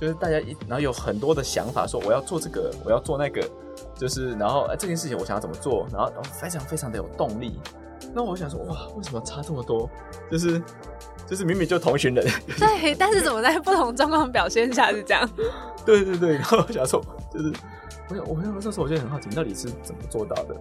[0.00, 3.48] 就是大家一然后有很多的想法，说我要做这个，我要做那个，
[3.96, 7.60] 就是然后哎这件事情我想要怎么做，然后然后非常非常的有动力。
[8.12, 9.90] 那我想说，哇，为什么差这么多？
[10.30, 10.62] 就是
[11.26, 12.24] 就是明明就同群人，
[12.58, 15.28] 对，但是怎么在不同状况表现下是这样？
[15.84, 17.52] 对对对， 然后想说，就是
[18.08, 20.54] 我想，我想那时候我就很好奇，到底是怎么做到的？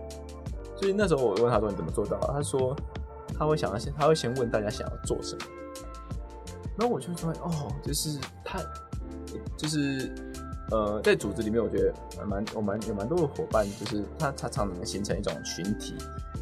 [0.76, 2.20] 所以那时候我问他说你怎么做到？
[2.20, 2.76] 他说
[3.38, 5.42] 他会想要先，他会先问大家想要做什么。
[6.78, 8.60] 然后我就说哦，就是他
[9.58, 10.14] 就是
[10.72, 11.94] 呃，在组织里面，我觉得
[12.26, 15.96] 蛮我蛮有蛮多的伙伴，就是他他常常形成一种群体。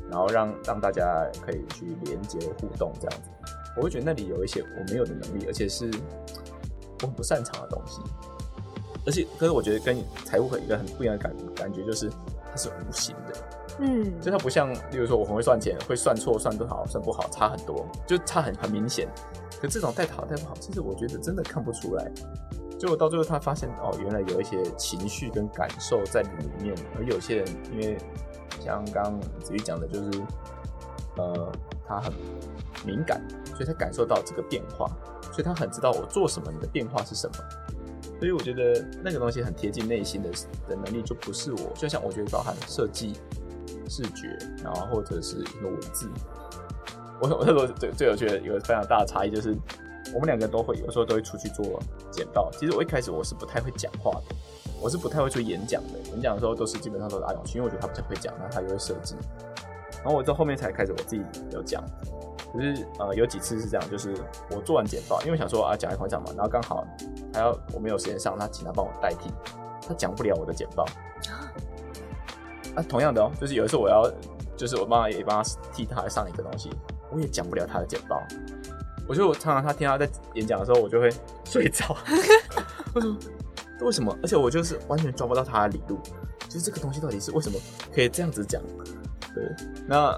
[0.09, 3.29] 然后让让大家可以去连接互动这样子，
[3.77, 5.89] 我会觉得那里有一些我没有的能力，而且是
[7.01, 8.01] 我很不擅长的东西。
[9.05, 12.09] 而且，可是我觉得跟财务很一个很不一样的感感觉，就是
[12.49, 13.33] 它是无形的，
[13.79, 19.07] 嗯，就它不像，例如说我很会算钱，会算错、算不好、算不好，差很多，就差很很明显。
[19.61, 22.11] 可这种带好带不好，其实我觉得真的看不出来。
[22.79, 26.29] 结果到最后，他发现哦，原来有一些情绪跟感受在里
[26.61, 27.97] 面，而有些人因为。
[28.59, 30.21] 像刚刚子瑜讲的，就是
[31.17, 31.51] 呃，
[31.87, 32.13] 他很
[32.85, 33.19] 敏感，
[33.55, 34.85] 所以他感受到这个变化，
[35.31, 37.35] 所以他很知道我做什么，你的变化是什么。
[38.21, 40.29] 所以我觉得那个东西很贴近内心的
[40.69, 43.15] 的能力，就不是我，就像我觉得包含设计、
[43.89, 46.07] 视觉，然后或者是一个文字。
[47.19, 49.57] 我我那时候最最有趣的一个非常大的差异就是，
[50.13, 51.81] 我们两个都会有时候都会出去做
[52.11, 52.51] 简报。
[52.51, 54.35] 其实我一开始我是不太会讲话的，
[54.79, 55.97] 我是不太会去演讲的。
[56.11, 59.15] 演讲的时候都是基本上都是阿勇去，因为我觉得他不太会讲，然后他就会设计。
[60.03, 61.83] 然后我到后面才开始我自己有讲。
[62.53, 64.13] 可是呃，有几次是这样，就是
[64.51, 66.85] 我做完简报，因为想说啊讲一讲嘛，然后刚好
[67.33, 69.29] 还要我没有时间上，他请他帮我代替，
[69.87, 70.85] 他讲不了我的简报。
[72.75, 74.09] 啊，同样的哦，就是有一次我要，
[74.55, 76.69] 就是我帮他也帮他替他上一个东西，
[77.11, 78.21] 我也讲不了他的简报。
[79.07, 81.09] 我就常常他听他在演讲的时候，我就会
[81.43, 81.95] 睡着。
[82.93, 83.17] 为什么？
[83.81, 84.17] 为什么？
[84.21, 85.99] 而且我就是完全抓不到他的理路，
[86.47, 87.57] 就是这个东西到底是为什么
[87.93, 88.61] 可以这样子讲？
[89.33, 89.43] 对，
[89.87, 90.17] 那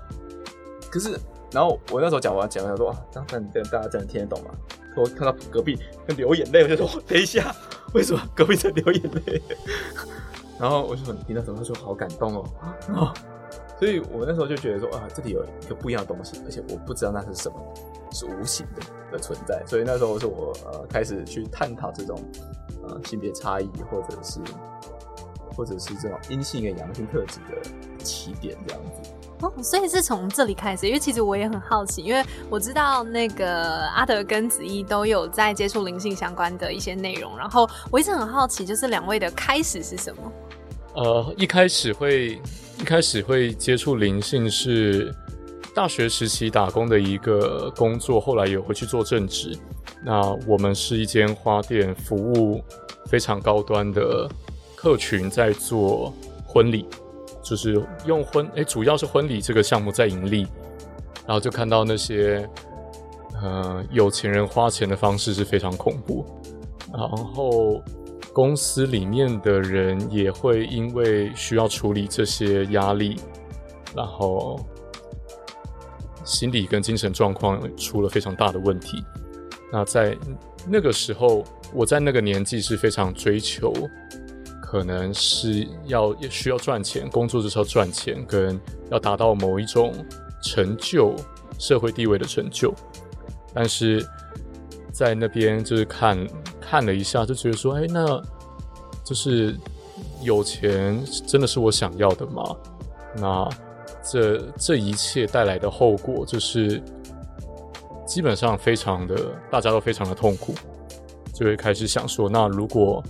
[0.89, 1.19] 可是。
[1.51, 4.49] 然后我那时候讲完讲完说啊，这样等大家真的听得懂吗？
[4.95, 5.77] 我看到隔壁
[6.07, 7.55] 在流眼泪，我就说 等一下，
[7.93, 9.41] 为什么隔壁在流眼泪？
[10.59, 11.57] 然后我就说你听到什么？
[11.57, 12.49] 他说好感动哦。
[12.93, 13.13] 啊，
[13.79, 17.57] 所以我那时候就觉得说啊，这里有一个不一样的东西，而且我不知道那是什么，
[18.11, 19.63] 是无形的的存在。
[19.65, 22.19] 所以那时候是我呃开始去探讨这种
[22.87, 24.39] 呃性别差异，或者是
[25.55, 29.11] 或者是这种阴性跟阳性特质的起点这样子。
[29.61, 40.31] 所以是从这里开始，因为其实我也很好奇，因为我知道那个阿德跟子怡都有在接触灵性相关的一些内容，然后我一直很好奇，就是两位的开始是什么？
[40.95, 42.39] 呃，一开始会
[42.79, 45.13] 一开始会接触灵性是
[45.73, 49.57] 大学时期打工的一个工作，后来有回去做正职。
[50.05, 52.61] 那我们是一间花店，服务
[53.07, 54.29] 非常高端的
[54.75, 56.13] 客群，在做
[56.45, 56.85] 婚礼。
[57.43, 60.47] 就是用婚诶，主要是婚礼这个项目在盈利，
[61.27, 62.49] 然后就看到那些
[63.41, 66.25] 呃有钱人花钱的方式是非常恐怖，
[66.93, 67.83] 然后
[68.31, 73.19] 公司里面的人也会因为需要处理这些压力，
[73.93, 74.57] 然后
[76.23, 79.03] 心理跟精神状况出了非常大的问题。
[79.71, 80.17] 那在
[80.67, 83.73] 那个时候，我在那个年纪是非常追求。
[84.73, 88.59] 可能是要需要赚钱，工作就是要赚钱，跟
[88.89, 89.93] 要达到某一种
[90.41, 91.15] 成就、
[91.59, 92.73] 社会地位的成就。
[93.53, 94.03] 但是
[94.91, 96.27] 在那边就是看
[96.59, 98.19] 看了一下，就觉得说，哎，那
[99.03, 99.55] 就是
[100.23, 102.43] 有钱真的是我想要的吗？
[103.15, 103.47] 那
[104.01, 106.81] 这这一切带来的后果，就是
[108.07, 109.15] 基本上非常的，
[109.51, 110.55] 大家都非常的痛苦，
[111.31, 113.03] 就会开始想说，那如果。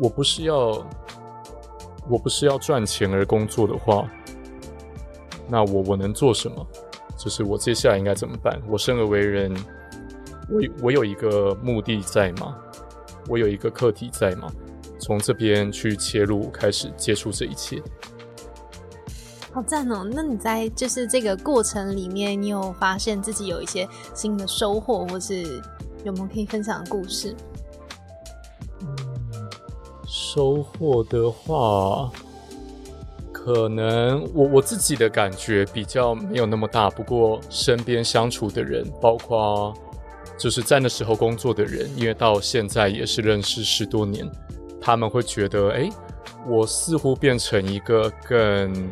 [0.00, 0.84] 我不是要，
[2.08, 4.10] 我不是要赚钱而工作的话，
[5.46, 6.66] 那我我能做什么？
[7.18, 8.58] 就是我接下来应该怎么办？
[8.66, 9.54] 我生而为人，
[10.48, 12.56] 我我有一个目的在吗？
[13.28, 14.50] 我有一个课题在吗？
[14.98, 17.82] 从这边去切入，开始接触这一切。
[19.52, 20.08] 好赞哦！
[20.10, 25.60] 那你在就是这个过程里面，你有发现自己有一些新的收获，或是
[26.04, 27.34] 有没有可以分享的故事？
[30.12, 32.10] 收获的话，
[33.30, 36.90] 可能我我自己的感觉比较没有那么大。
[36.90, 39.72] 不过身边相处的人，包括
[40.36, 44.28] 就是在那时候工作的人，因为到现在也是认识十多年，
[44.80, 45.88] 他们会觉得，哎，
[46.44, 48.90] 我似乎变成一个更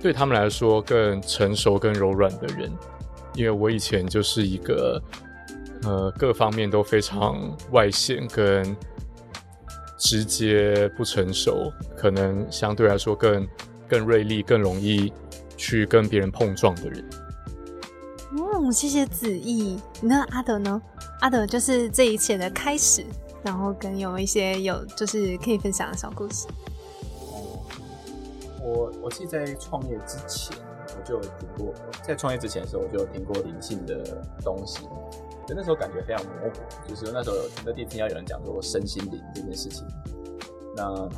[0.00, 2.72] 对他们来说更成熟、更柔软的人。
[3.34, 5.02] 因为我以前就是一个
[5.82, 8.74] 呃各方面都非常外显跟。
[9.98, 13.46] 直接不成熟，可能相对来说更
[13.88, 15.12] 更锐利、更容易
[15.56, 17.04] 去跟别人碰撞的人。
[18.30, 19.78] 嗯，谢谢子毅。
[20.00, 20.80] 那阿德呢？
[21.20, 23.04] 阿德就是这一切的开始，
[23.42, 26.46] 然后跟有一些有就是可以分享的小故事。
[28.62, 30.56] 我我记得在创业之前，
[30.96, 34.80] 我就有听过，在创业之前的时候，我就有听过灵性的东西。
[35.56, 39.86] 那时候感觉非常模糊，就是那时候那第一次听到有人讲说身心灵这件事情，
[40.76, 41.08] 那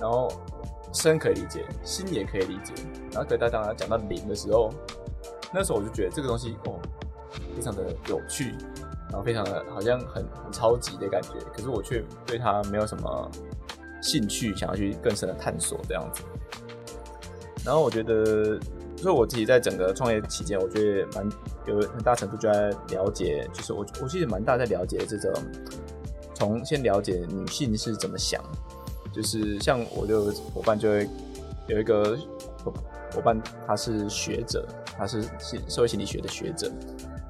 [0.00, 0.30] 然后
[0.92, 2.74] 身可以理解，心也可以理解，
[3.12, 4.70] 然后可大家讲到灵的时候，
[5.52, 6.78] 那时候我就觉得这个东西哦，
[7.56, 8.54] 非常的有趣，
[9.10, 13.30] 然后非常的好像很很超级的感觉，可是我却对它没有什么
[14.02, 16.22] 兴趣，想要去更深的探索这样子，
[17.64, 18.58] 然后我觉得。
[18.96, 21.28] 所以我自己在整个创业期间，我觉得蛮
[21.66, 25.32] 有很大程度就在了解，就是我我其实蛮大在了解这种，
[26.34, 28.42] 从先了解女性是怎么想，
[29.12, 30.18] 就是像我的
[30.54, 31.08] 伙伴就会
[31.66, 32.16] 有一个
[33.12, 34.66] 伙伴他是学者，
[34.96, 35.22] 他是
[35.68, 36.70] 社会心理学的学者，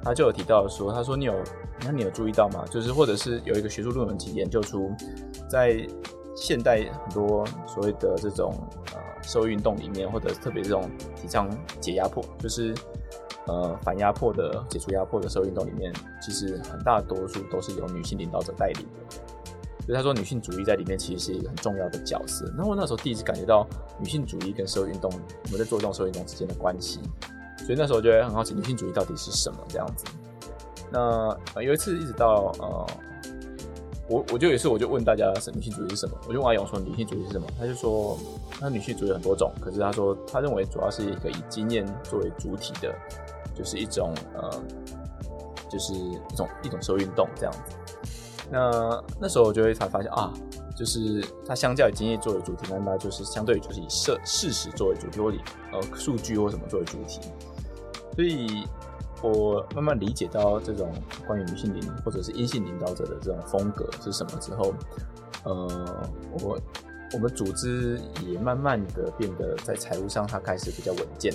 [0.03, 1.35] 他就有提到说，他说你有，
[1.83, 2.65] 那你有注意到吗？
[2.71, 4.91] 就是或者是有一个学术论文去研究出，
[5.51, 5.87] 在
[6.37, 8.55] 现代很多所谓的这种
[9.27, 11.49] 社会运动里面，或者特别这种提倡
[11.81, 12.75] 解压迫，就是
[13.47, 19.17] 呃反压迫的、解除压迫的社会运动里面，其实很大多数都是由女性领导者带领的。
[19.87, 22.51] 所以他说，女性主义在里面其实是一个很重要的角色。
[22.57, 23.67] 那我那时候第一次感觉到
[24.01, 27.01] 女性主义跟社会运动，我们在做这种社会运动之间的关系。
[27.59, 30.07] 所以那时候就会很好奇，女性主义到底是什么这样子。
[30.91, 32.87] 那有一次一直到呃，
[34.09, 36.15] 我我就有一次我就问大家是，女性主义是什么？
[36.29, 37.47] 我就问阿勇说，女性主义是什么？
[37.59, 38.19] 他就说，
[38.61, 42.95] 那女性主义很多种，可是他说他认为主要是一个以经验作为主体的，
[43.55, 44.51] 就是一种呃，
[45.71, 47.59] 就是一种一种社会运动这样子。
[48.51, 50.31] 那那时候我就会才发现啊，
[50.77, 55.41] 就是它相较于经验作为主体，那那就是相对于就是以事事实作为主体，或以
[55.73, 57.21] 呃数据或什么作为主体。
[58.15, 58.65] 所以
[59.31, 60.93] 我慢慢理解到这种
[61.27, 64.75] 关于女性领或者是阴性领导者的这种风格是什么之后，
[65.45, 66.09] 呃，
[66.43, 66.61] 我
[67.13, 71.33] 我们组织也慢慢的变得在财务上它开始比较稳健。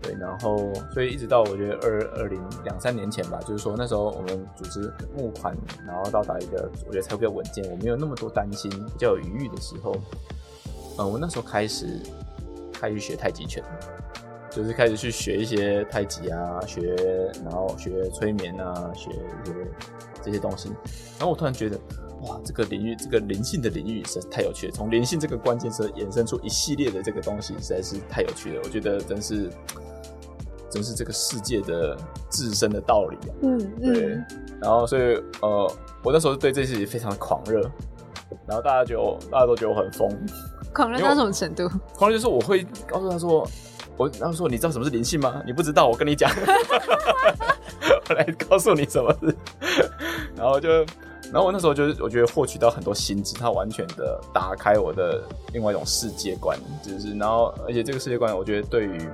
[0.00, 9.96] 对，然后所以一直到我觉得二二零两三年前吧，就是说那时候我们组织募款，然后到达一个我觉得才会比较稳健，我没有那么多担心，比较有余裕的时候，
[10.98, 12.00] 嗯，我那时候开始
[12.72, 13.62] 开始学太极拳，
[14.58, 16.96] 就是开始去学一些太极啊，学
[17.44, 19.54] 然后学催眠啊，学一些
[20.20, 20.68] 这些东西，
[21.16, 21.78] 然后我突然觉得，
[22.22, 29.48] 哇，这个领域这个灵性的领域实在太有趣了，从灵性这个关键词衍生出一系列的这个东西，实在是太有趣了，我觉得真是。
[30.70, 31.96] 真是这个世界的
[32.28, 33.32] 自身的道理啊！
[33.40, 34.08] 嗯嗯，对。
[34.60, 35.72] 然后，所以呃，
[36.04, 37.62] 我那时候对这些非常的狂热，
[38.46, 40.06] 然后大家就大家都觉得我很疯。
[40.74, 41.66] 狂热到什么程度？
[41.94, 43.48] 狂热就是我会告诉他说，
[43.98, 45.42] 我然后说你知道什么是灵性吗？
[45.44, 46.30] 你不知道，我跟你讲，
[48.08, 49.36] 我来告诉你什么是。
[50.36, 50.68] 然后就，
[51.30, 55.22] 然后我那时候就是我觉得获取到很多心智，它完全的打开我的
[55.52, 59.06] 另外一种世界观，就是然后而且这个世界观，我觉得对于。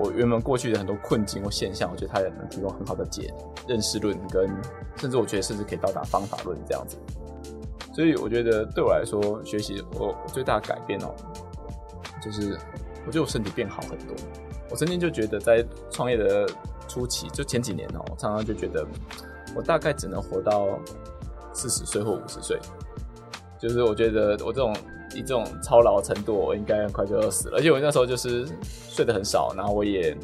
[0.00, 3.34] 我原本过去的很多困境或现象，我觉得它也能提供很好的解
[3.66, 4.48] 认识论，跟
[4.94, 6.96] 甚至我觉得甚至可以到达方法论这样子。
[7.92, 11.12] 所以我觉得对我来说，学习我最大的改变哦，
[12.22, 12.56] 就是
[13.08, 14.14] 我觉得我身体变好很多。
[14.70, 16.46] 我曾经就觉得在创业的
[16.86, 18.86] 初期，就前几年哦，常常就觉得
[19.56, 20.78] 我大概只能活到
[21.52, 22.60] 四十岁或五十岁，
[23.58, 24.72] 就是我觉得我这种。
[25.14, 27.56] 以这种操劳程度，我应该很快就要死了。
[27.56, 28.46] 而且我那时候就是
[28.90, 30.14] 睡得很少，然后我也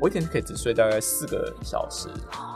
[0.00, 2.08] 我一天可以只睡大概四个小时，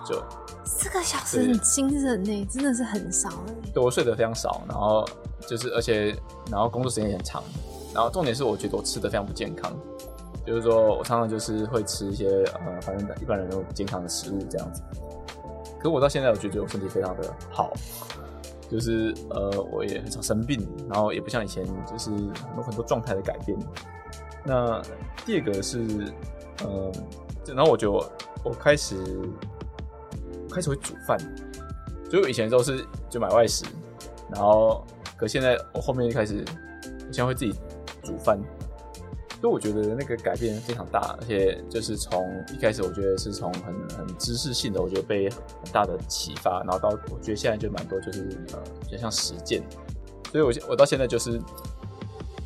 [0.04, 0.20] 就
[0.64, 3.54] 四个小时很惊人呢，真的是很少哎。
[3.72, 5.08] 对我睡得非常少，然后
[5.46, 6.16] 就是而且
[6.50, 7.44] 然后工作时间也很长，
[7.94, 9.72] 然后重点是我觉得我吃的非常不健康，
[10.46, 14.82] 就是说我常常就是会吃一些呃反正一般人都不健康的食物这样子。
[15.80, 17.72] 可我到现在我觉得我身体非常的好。
[18.70, 22.10] 就是呃，我也很少生病，然后也不像以前，就是
[22.56, 23.54] 有很多状态的改变。
[24.46, 24.80] 那
[25.26, 25.78] 第二个是，
[26.64, 26.90] 嗯，
[27.48, 27.92] 然后我就
[28.42, 28.96] 我开始
[30.50, 31.18] 开始会煮饭，
[32.08, 33.66] 就以前都是就买外食，
[34.30, 34.82] 然后
[35.18, 36.42] 可现在我后面就开始，
[36.82, 37.52] 我现在会自己
[38.02, 38.38] 煮饭。
[39.40, 42.24] 所以我觉得那个改变非常大，而且就是从
[42.54, 49.60] 一开始，我觉得是从很很知识性的，我觉得被很大的启发，然后到我觉得现在就蛮多就是呃，就像实践。
[50.30, 51.40] 所以，我我到现在就是，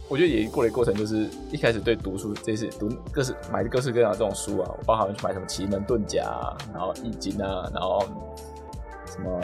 [0.09, 8.03] 我觉得也过了一个过程，就是一开始对读书这些读各式买各式各样的这种书啊，我包含去买什么奇门遁甲，然后易经啊，然后
[9.05, 9.39] 什么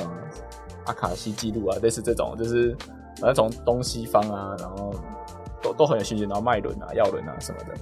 [0.87, 2.75] 阿卡西记录啊，类似这种，就是
[3.21, 4.95] 反正从东西方啊，然后。
[5.63, 7.75] 都都很有兴趣，然后脉轮啊、药轮啊什么的，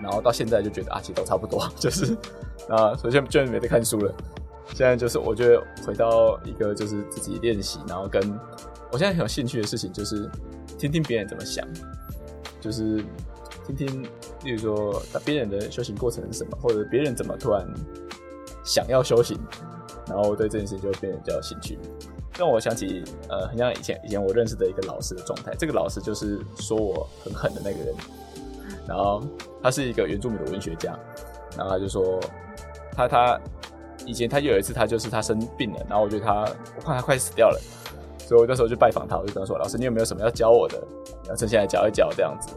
[0.00, 2.16] 然后到现在就觉得啊，其实都差不多， 就是
[2.68, 4.14] 啊，首先就没得看书了。
[4.74, 8.22] 现在就是我觉得回到一个就是自己练习，然后跟
[8.90, 10.30] 我现在很有兴趣的事情就是
[10.78, 11.66] 听听别人怎么想，
[12.60, 13.04] 就是
[13.66, 14.02] 听听，
[14.44, 17.66] 例如说别人的修行过程是什么，或者别人怎么突然
[18.64, 19.38] 想要修行，
[20.06, 21.78] 然后对这件事情就变得比较有兴趣。
[22.38, 25.54] 让我想起，呃，很像以前以前我认识的一个老师的状态。
[25.58, 27.94] 这个老师就是说我很狠的那个人，
[28.88, 29.22] 然后
[29.62, 30.98] 他是一个原住民的文学家，
[31.56, 32.18] 然后他就说
[32.96, 33.40] 他他
[34.06, 36.40] 以前他有一次他就是他生病了，然后我觉得他
[36.76, 37.60] 我怕他快死掉了，
[38.18, 40.82] 所以我那时候就拜访他，我就跟他说：“老师，你有没有什么要教我的？
[41.28, 42.48] 要趁现在教一教这样子。”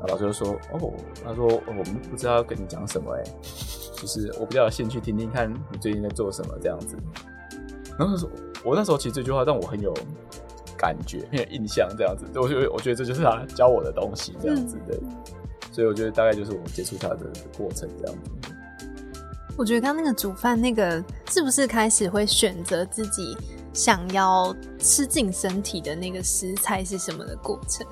[0.00, 0.92] 然后老师就说：“哦，
[1.24, 3.22] 他说我们不知道要跟你讲什么，哎，
[3.94, 6.96] 就是我比较有兴趣听听看你最近在做什么这样子。”
[7.98, 8.28] 然后他说。
[8.64, 9.94] 我那时候其实这句话让我很有
[10.76, 14.98] 感觉，很有印象，这样子，我觉得我觉得这就是他教我的东西，这样子的。
[15.72, 17.18] 所以我觉得大概就是我接触它的
[17.56, 18.52] 过程这样子。
[19.56, 23.36] 我觉得刚刚那个煮饭那个，是不是开始会选择自己
[23.72, 27.86] 想要吃进身体的那个食材是什么的过程？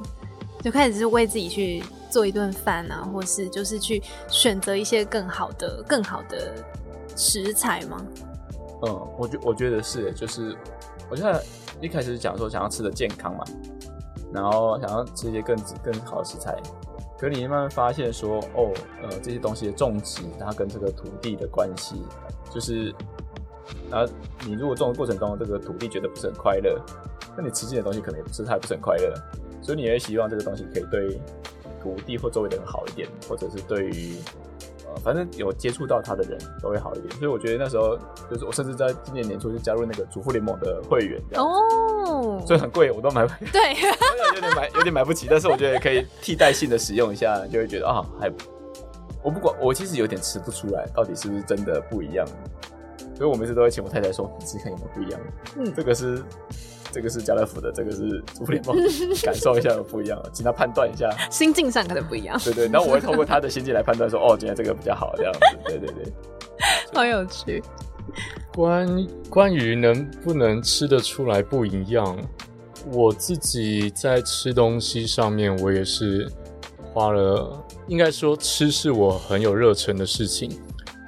[0.62, 6.53] 就开始是为自己去做一顿饭啊，或是就是去选择一些更好的、更好的
[7.14, 8.05] 食材吗？
[8.83, 10.55] 嗯，我觉我觉得是，就是
[11.11, 11.43] 我觉得
[11.81, 13.45] 一开始讲说想要吃的健康嘛，
[14.33, 16.55] 然后想要吃一些更更好的食材。
[17.18, 18.70] 可你慢慢发现说，哦，
[19.03, 22.03] 呃，这些东西的种植，它跟这个土地的关系，
[22.51, 22.95] 就是，
[23.91, 24.12] 然后
[24.47, 26.79] 你如果种的过程中，这个土地觉得不是很快乐，
[27.35, 29.14] 那你吃进的东西可能也不是太不是很快乐，
[29.62, 31.18] 所以你也希望这个东西可以对
[31.83, 34.16] 土地或周围的人好一点，或者是对于。
[35.03, 37.97] 反正有接触到他的人都会好一点，所以我觉得那时候
[38.30, 43.74] 就是我甚至在今年年初就加入那个主妇联盟的会员，哦，所以很贵，我都买不起，对，
[44.34, 48.30] 有点买有点买不起，但是我觉得可以替代性的使用一下，就会觉得啊，还
[49.22, 52.26] 我不管，我其实有点吃不出来到底是不是真的不一样，
[53.14, 55.20] 所以我每次都会请我太太说，你试看有没有不一样，
[55.57, 56.22] 嗯，这个是。
[56.97, 57.99] 这个是家乐福的，这个是
[58.34, 58.74] 主妇联盟，
[59.22, 62.40] 感受一下有不一样，请他判断一下心境上可能不一样。
[62.42, 65.40] 对对，然后我会透过他的心境来判断，说哦，今天这个比较好，这样子。
[65.66, 66.11] 对对对，
[66.94, 67.62] 好有趣。
[68.55, 72.18] 关关于能不能吃得出来不一样，
[72.90, 76.26] 我自己在吃东西上面，我也是
[76.94, 80.51] 花了，应该说吃是我很有热忱的事情。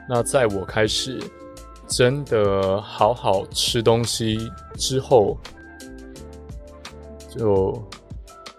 [0.07, 1.18] 那在我开始
[1.86, 4.39] 真的好好吃东西
[4.76, 5.39] 之后。
[7.29, 7.87] 就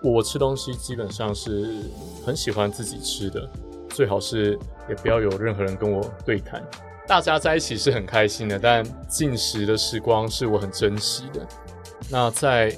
[0.01, 1.82] 我吃东西基本上是
[2.26, 3.49] 很喜欢自己吃的，
[3.89, 4.57] 最好是
[4.88, 6.63] 也不要有任何人跟我对谈。
[7.07, 11.45] 大家在一起是很开心的，但进食的时光是我很珍惜的。
[12.09, 12.72] 那在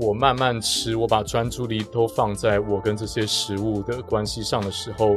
[0.00, 5.14] 我慢慢吃，我把专注力都放在我跟这些食物的关系上的时候，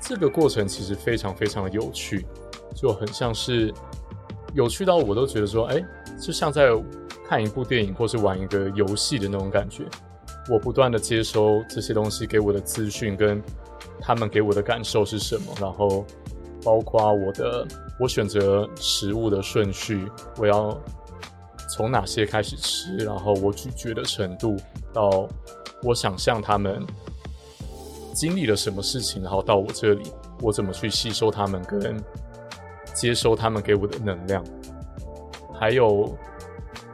[0.00, 2.26] 这个过程其实非常非常的有趣，
[2.74, 3.72] 就很像是
[4.52, 5.82] 有趣到我都觉得说，哎，
[6.20, 6.70] 就像在。
[7.30, 9.84] 看一部电影或是玩一个游戏的那种感觉，
[10.50, 13.40] 我不断的接收这些东西给我的资讯跟
[14.00, 16.04] 他们给我的感受是什么，然后
[16.64, 17.64] 包括我的
[18.00, 20.76] 我选择食物的顺序，我要
[21.68, 24.56] 从哪些开始吃，然后我咀嚼的程度，
[24.92, 25.28] 到
[25.84, 26.84] 我想象他们
[28.12, 30.02] 经历了什么事情，然后到我这里，
[30.40, 31.96] 我怎么去吸收他们跟
[32.92, 34.44] 接收他们给我的能量，
[35.54, 36.12] 还有。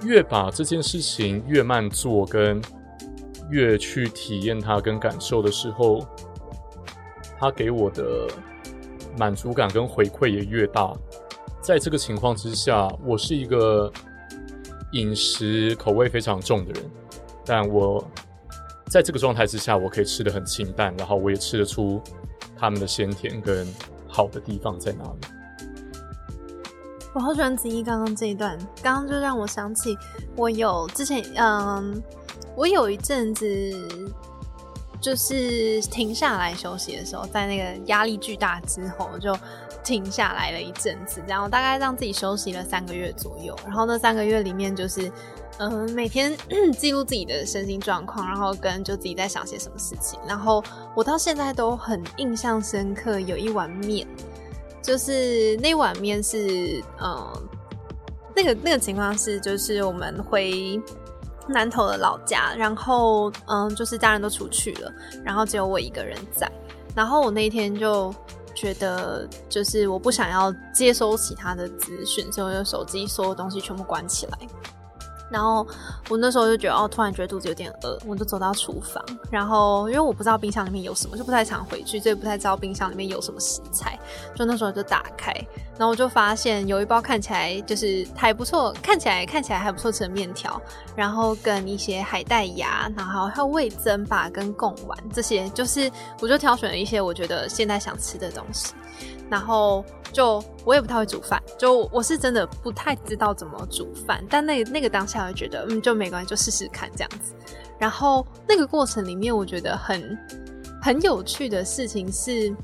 [0.02, 2.60] 越把这件事情越慢做，跟
[3.50, 6.06] 越去体验它跟感受的时候，
[7.38, 8.28] 它给我的
[9.18, 10.92] 满足感跟回馈也越大。
[11.60, 13.92] 在这个情况之下，我是一个
[14.92, 16.90] 饮食口味非常重的人，
[17.44, 18.04] 但我
[18.86, 22.00] 在这个状态之下，我可以吃的很清淡，然后我也吃得出
[22.56, 23.66] 他们的鲜甜跟
[24.06, 25.35] 好的地方在哪里。
[27.16, 29.96] 我好喜欢子怡刚刚这一段，刚刚就让我想起
[30.36, 32.02] 我有之前，嗯，
[32.54, 33.46] 我有一阵子
[35.00, 39.34] 就是停下来休息的时候，在那个压力巨大之后，就
[39.82, 43.56] 停下来了一阵子，然后大概让自己休息了三个月左右。
[43.64, 45.10] 然后那三个月里面，就是
[45.56, 46.36] 嗯，每天
[46.78, 50.20] 记录自己的身心状况，然后跟就自己在想些什么事情。
[50.28, 50.62] 然后
[50.94, 54.06] 我到现在都很印象深刻，有一碗面。
[54.86, 57.48] 就是那碗面是，嗯，
[58.36, 60.80] 那个那个情况是，就是我们回
[61.48, 64.92] 南头的老家，然后嗯，就是家人都出去了，
[65.24, 66.48] 然后只有我一个人在，
[66.94, 68.14] 然后我那一天就
[68.54, 74.38] 觉得，就是我不想要接收其他的资讯，所以我就手机所有东西全部关起来。
[75.30, 75.66] 然后
[76.08, 79.04] 我那时候就觉得，哦，突然觉得肚子有点饿，我就走到厨房。
[79.30, 83.98] 然后因为我不知道冰箱里面有什么，就不太常回去，所以不太知道冰箱里面有什么食材。
[84.34, 85.32] 就那时候就打开，
[85.76, 90.60] 然后我就发现有一包看起来就是还不错，看起来看起来还不错吃的面条，
[90.94, 98.74] 然后跟一些海带芽，然后还有味增吧，跟贡丸这些，就是我就挑选了一些我觉得现在想吃的东西。
[99.28, 104.24] 然后就我也不太会煮饭，就我是真的不太知道怎么煮饭。
[104.30, 107.34] 但那那个当下，我觉得嗯就没关系，就试试看这样子。
[107.78, 110.18] 然后那个过程里面，我觉得很
[110.80, 112.54] 很有趣的事情是，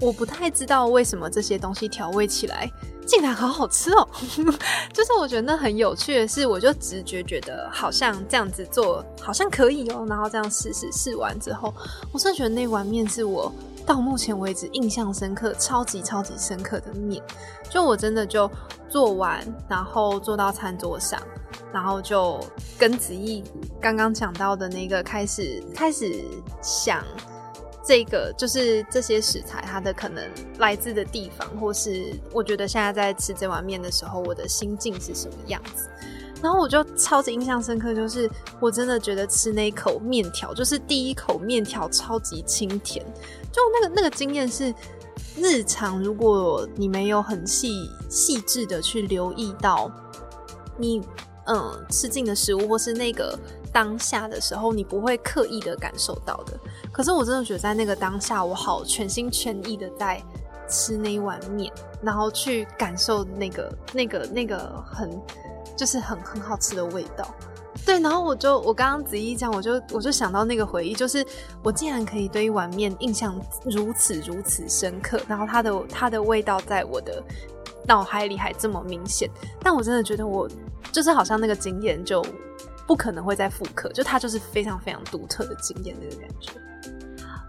[0.00, 2.68] 我不太知道为什么这些东西调味起来
[3.06, 4.08] 竟然好好吃哦。
[4.92, 10.04] 就是我觉得那很有趣的是，我就直觉觉得好像这样子做好像可以哦。
[10.08, 11.72] 然后这样试试试完之后，
[12.10, 13.52] 我真的觉得那碗面是我。
[13.86, 17.22] 到目前为止，印象深刻、超级超级深刻的面，
[17.68, 18.50] 就我真的就
[18.88, 21.20] 做完，然后坐到餐桌上，
[21.72, 22.40] 然后就
[22.78, 23.44] 跟子毅
[23.80, 26.24] 刚刚讲到的那个开始开始
[26.62, 27.04] 想
[27.84, 30.24] 这个就是这些食材，它的可能
[30.58, 35.90] 来自的地方，或是我觉得现在在吃这碗面的时候，我的心境是什么样子。
[36.42, 38.30] 然后我就超级印象深刻，就是
[38.60, 43.04] 我真的觉得吃那一口面条，就是第一口面条超级清甜，
[43.54, 44.74] 就那个那个经验是
[45.36, 49.88] 日常，如果你没有很细细致的去留意到
[50.76, 51.00] 你
[51.46, 53.38] 嗯吃进的食物，或是那个
[53.72, 56.58] 当下的时候，你不会刻意的感受到的。
[56.90, 60.20] 可是我真的觉得在那个当下，我好全心全意的在
[60.68, 65.08] 吃那一碗面，然后去感受那个那个那个很。
[65.76, 67.34] 就是很很好吃的味道，
[67.84, 68.00] 对。
[68.00, 71.24] 然后我就我刚刚子怡讲，我就我就想到那个回忆，就是
[71.62, 77.22] 我竟然可以对一碗面印象如此如此深刻，然后它的它的味道在我的
[77.86, 79.30] 脑海里还这么明显。
[79.60, 80.48] 但我真的觉得我
[80.92, 82.24] 就是好像那个经验就
[82.86, 86.52] 不可能会再复刻，就它就是非常非常独特的经验那个感觉。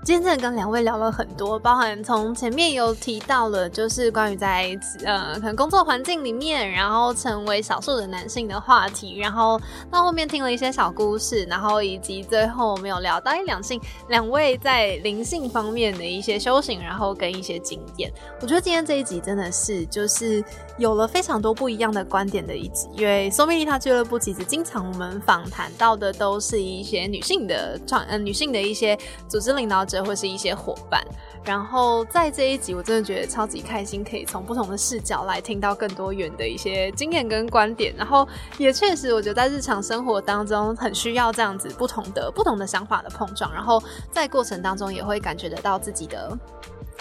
[0.06, 18.14] 今天真的跟两位聊了很多，包含从前面有提到了，就是关于在呃可能工作环境里面，然后成为少数的男性的话题，然后到后面听了一些小故事，然后以及最后我们有聊到一两性两位在灵性方面的一些修行，然后跟一些经验。
[18.39, 20.43] 我觉得今天这一集真的是就是
[20.78, 28.95] 有了非常多不一样的观点的一集，因为苏米丽她俱乐部其实经常我们访谈到的都是一些女性的创呃女性的一些
[29.28, 29.95] 组织领导者。
[30.04, 31.06] 或是一些伙伴，
[31.43, 37.93] 然后在这一集，我真的觉得超级开心，可以从不同的视角来听到更多元的一些经验跟观点。
[37.96, 38.28] 然后
[38.58, 43.82] 也确实，我觉得在日常生活当中很需要这样子不同的不同的想法的碰撞，然后
[44.12, 46.38] 在过程当中也会感觉得到自己的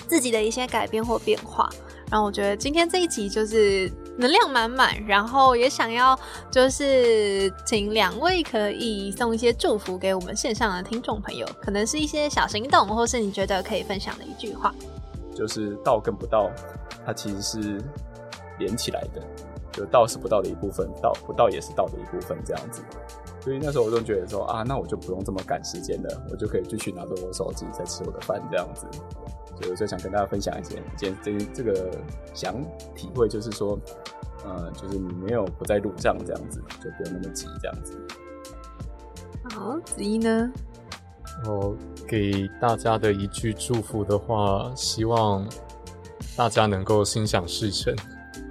[0.07, 1.69] 自己的一些改变或变化。
[2.11, 6.19] 然后我觉得今天这一集就是能量满满，然后也想要
[6.51, 14.75] 就是请两位可以送一些祝福给我们线上的听众朋友，可能是一些小行动，或是你觉得可以分享的一句话。
[15.35, 16.49] 就是道跟不道，
[17.05, 17.83] 它其实是
[18.59, 19.21] 连起来的，
[19.73, 22.83] 就道是不道的一部分，道不道也是道的一部分，这样子。
[23.41, 28.87] 所以那时候我就觉得说啊，那我就不用这么赶时间了，我就可以继续拿着我手机在吃我的饭这样子。
[29.57, 31.91] 所以我就想跟大家分享一些，今天这这个
[32.33, 32.55] 想
[32.95, 33.79] 体会就是说，
[34.45, 37.97] 呃，就是你没有不在路上这样子，就不用那么急这样子。
[39.51, 40.51] 好，子怡呢？
[41.47, 41.77] 我
[42.07, 45.49] 给大家的一句祝福的话，希望
[46.37, 47.95] 大家能够心想事成，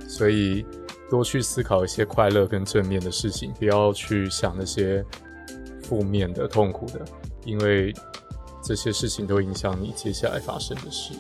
[0.08, 0.66] 所以
[1.10, 5.04] 多去思考一些快乐跟正面的事情，不要去想那些
[5.84, 7.02] 负面的、痛苦的，
[7.44, 7.94] 因为。
[8.64, 11.14] 这些事情都影响你接下来发生的事。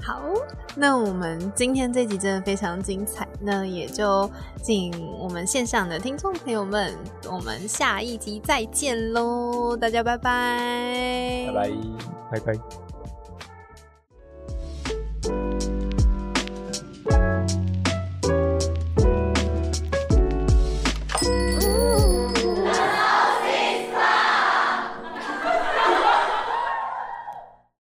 [0.00, 0.20] 好，
[0.76, 4.30] 那我们今天这集真的非常精彩，那也就
[4.62, 6.94] 请我们线上的听众朋友们，
[7.30, 9.74] 我们下一集再见喽！
[9.74, 11.70] 大家拜拜，拜拜，
[12.32, 12.83] 拜拜。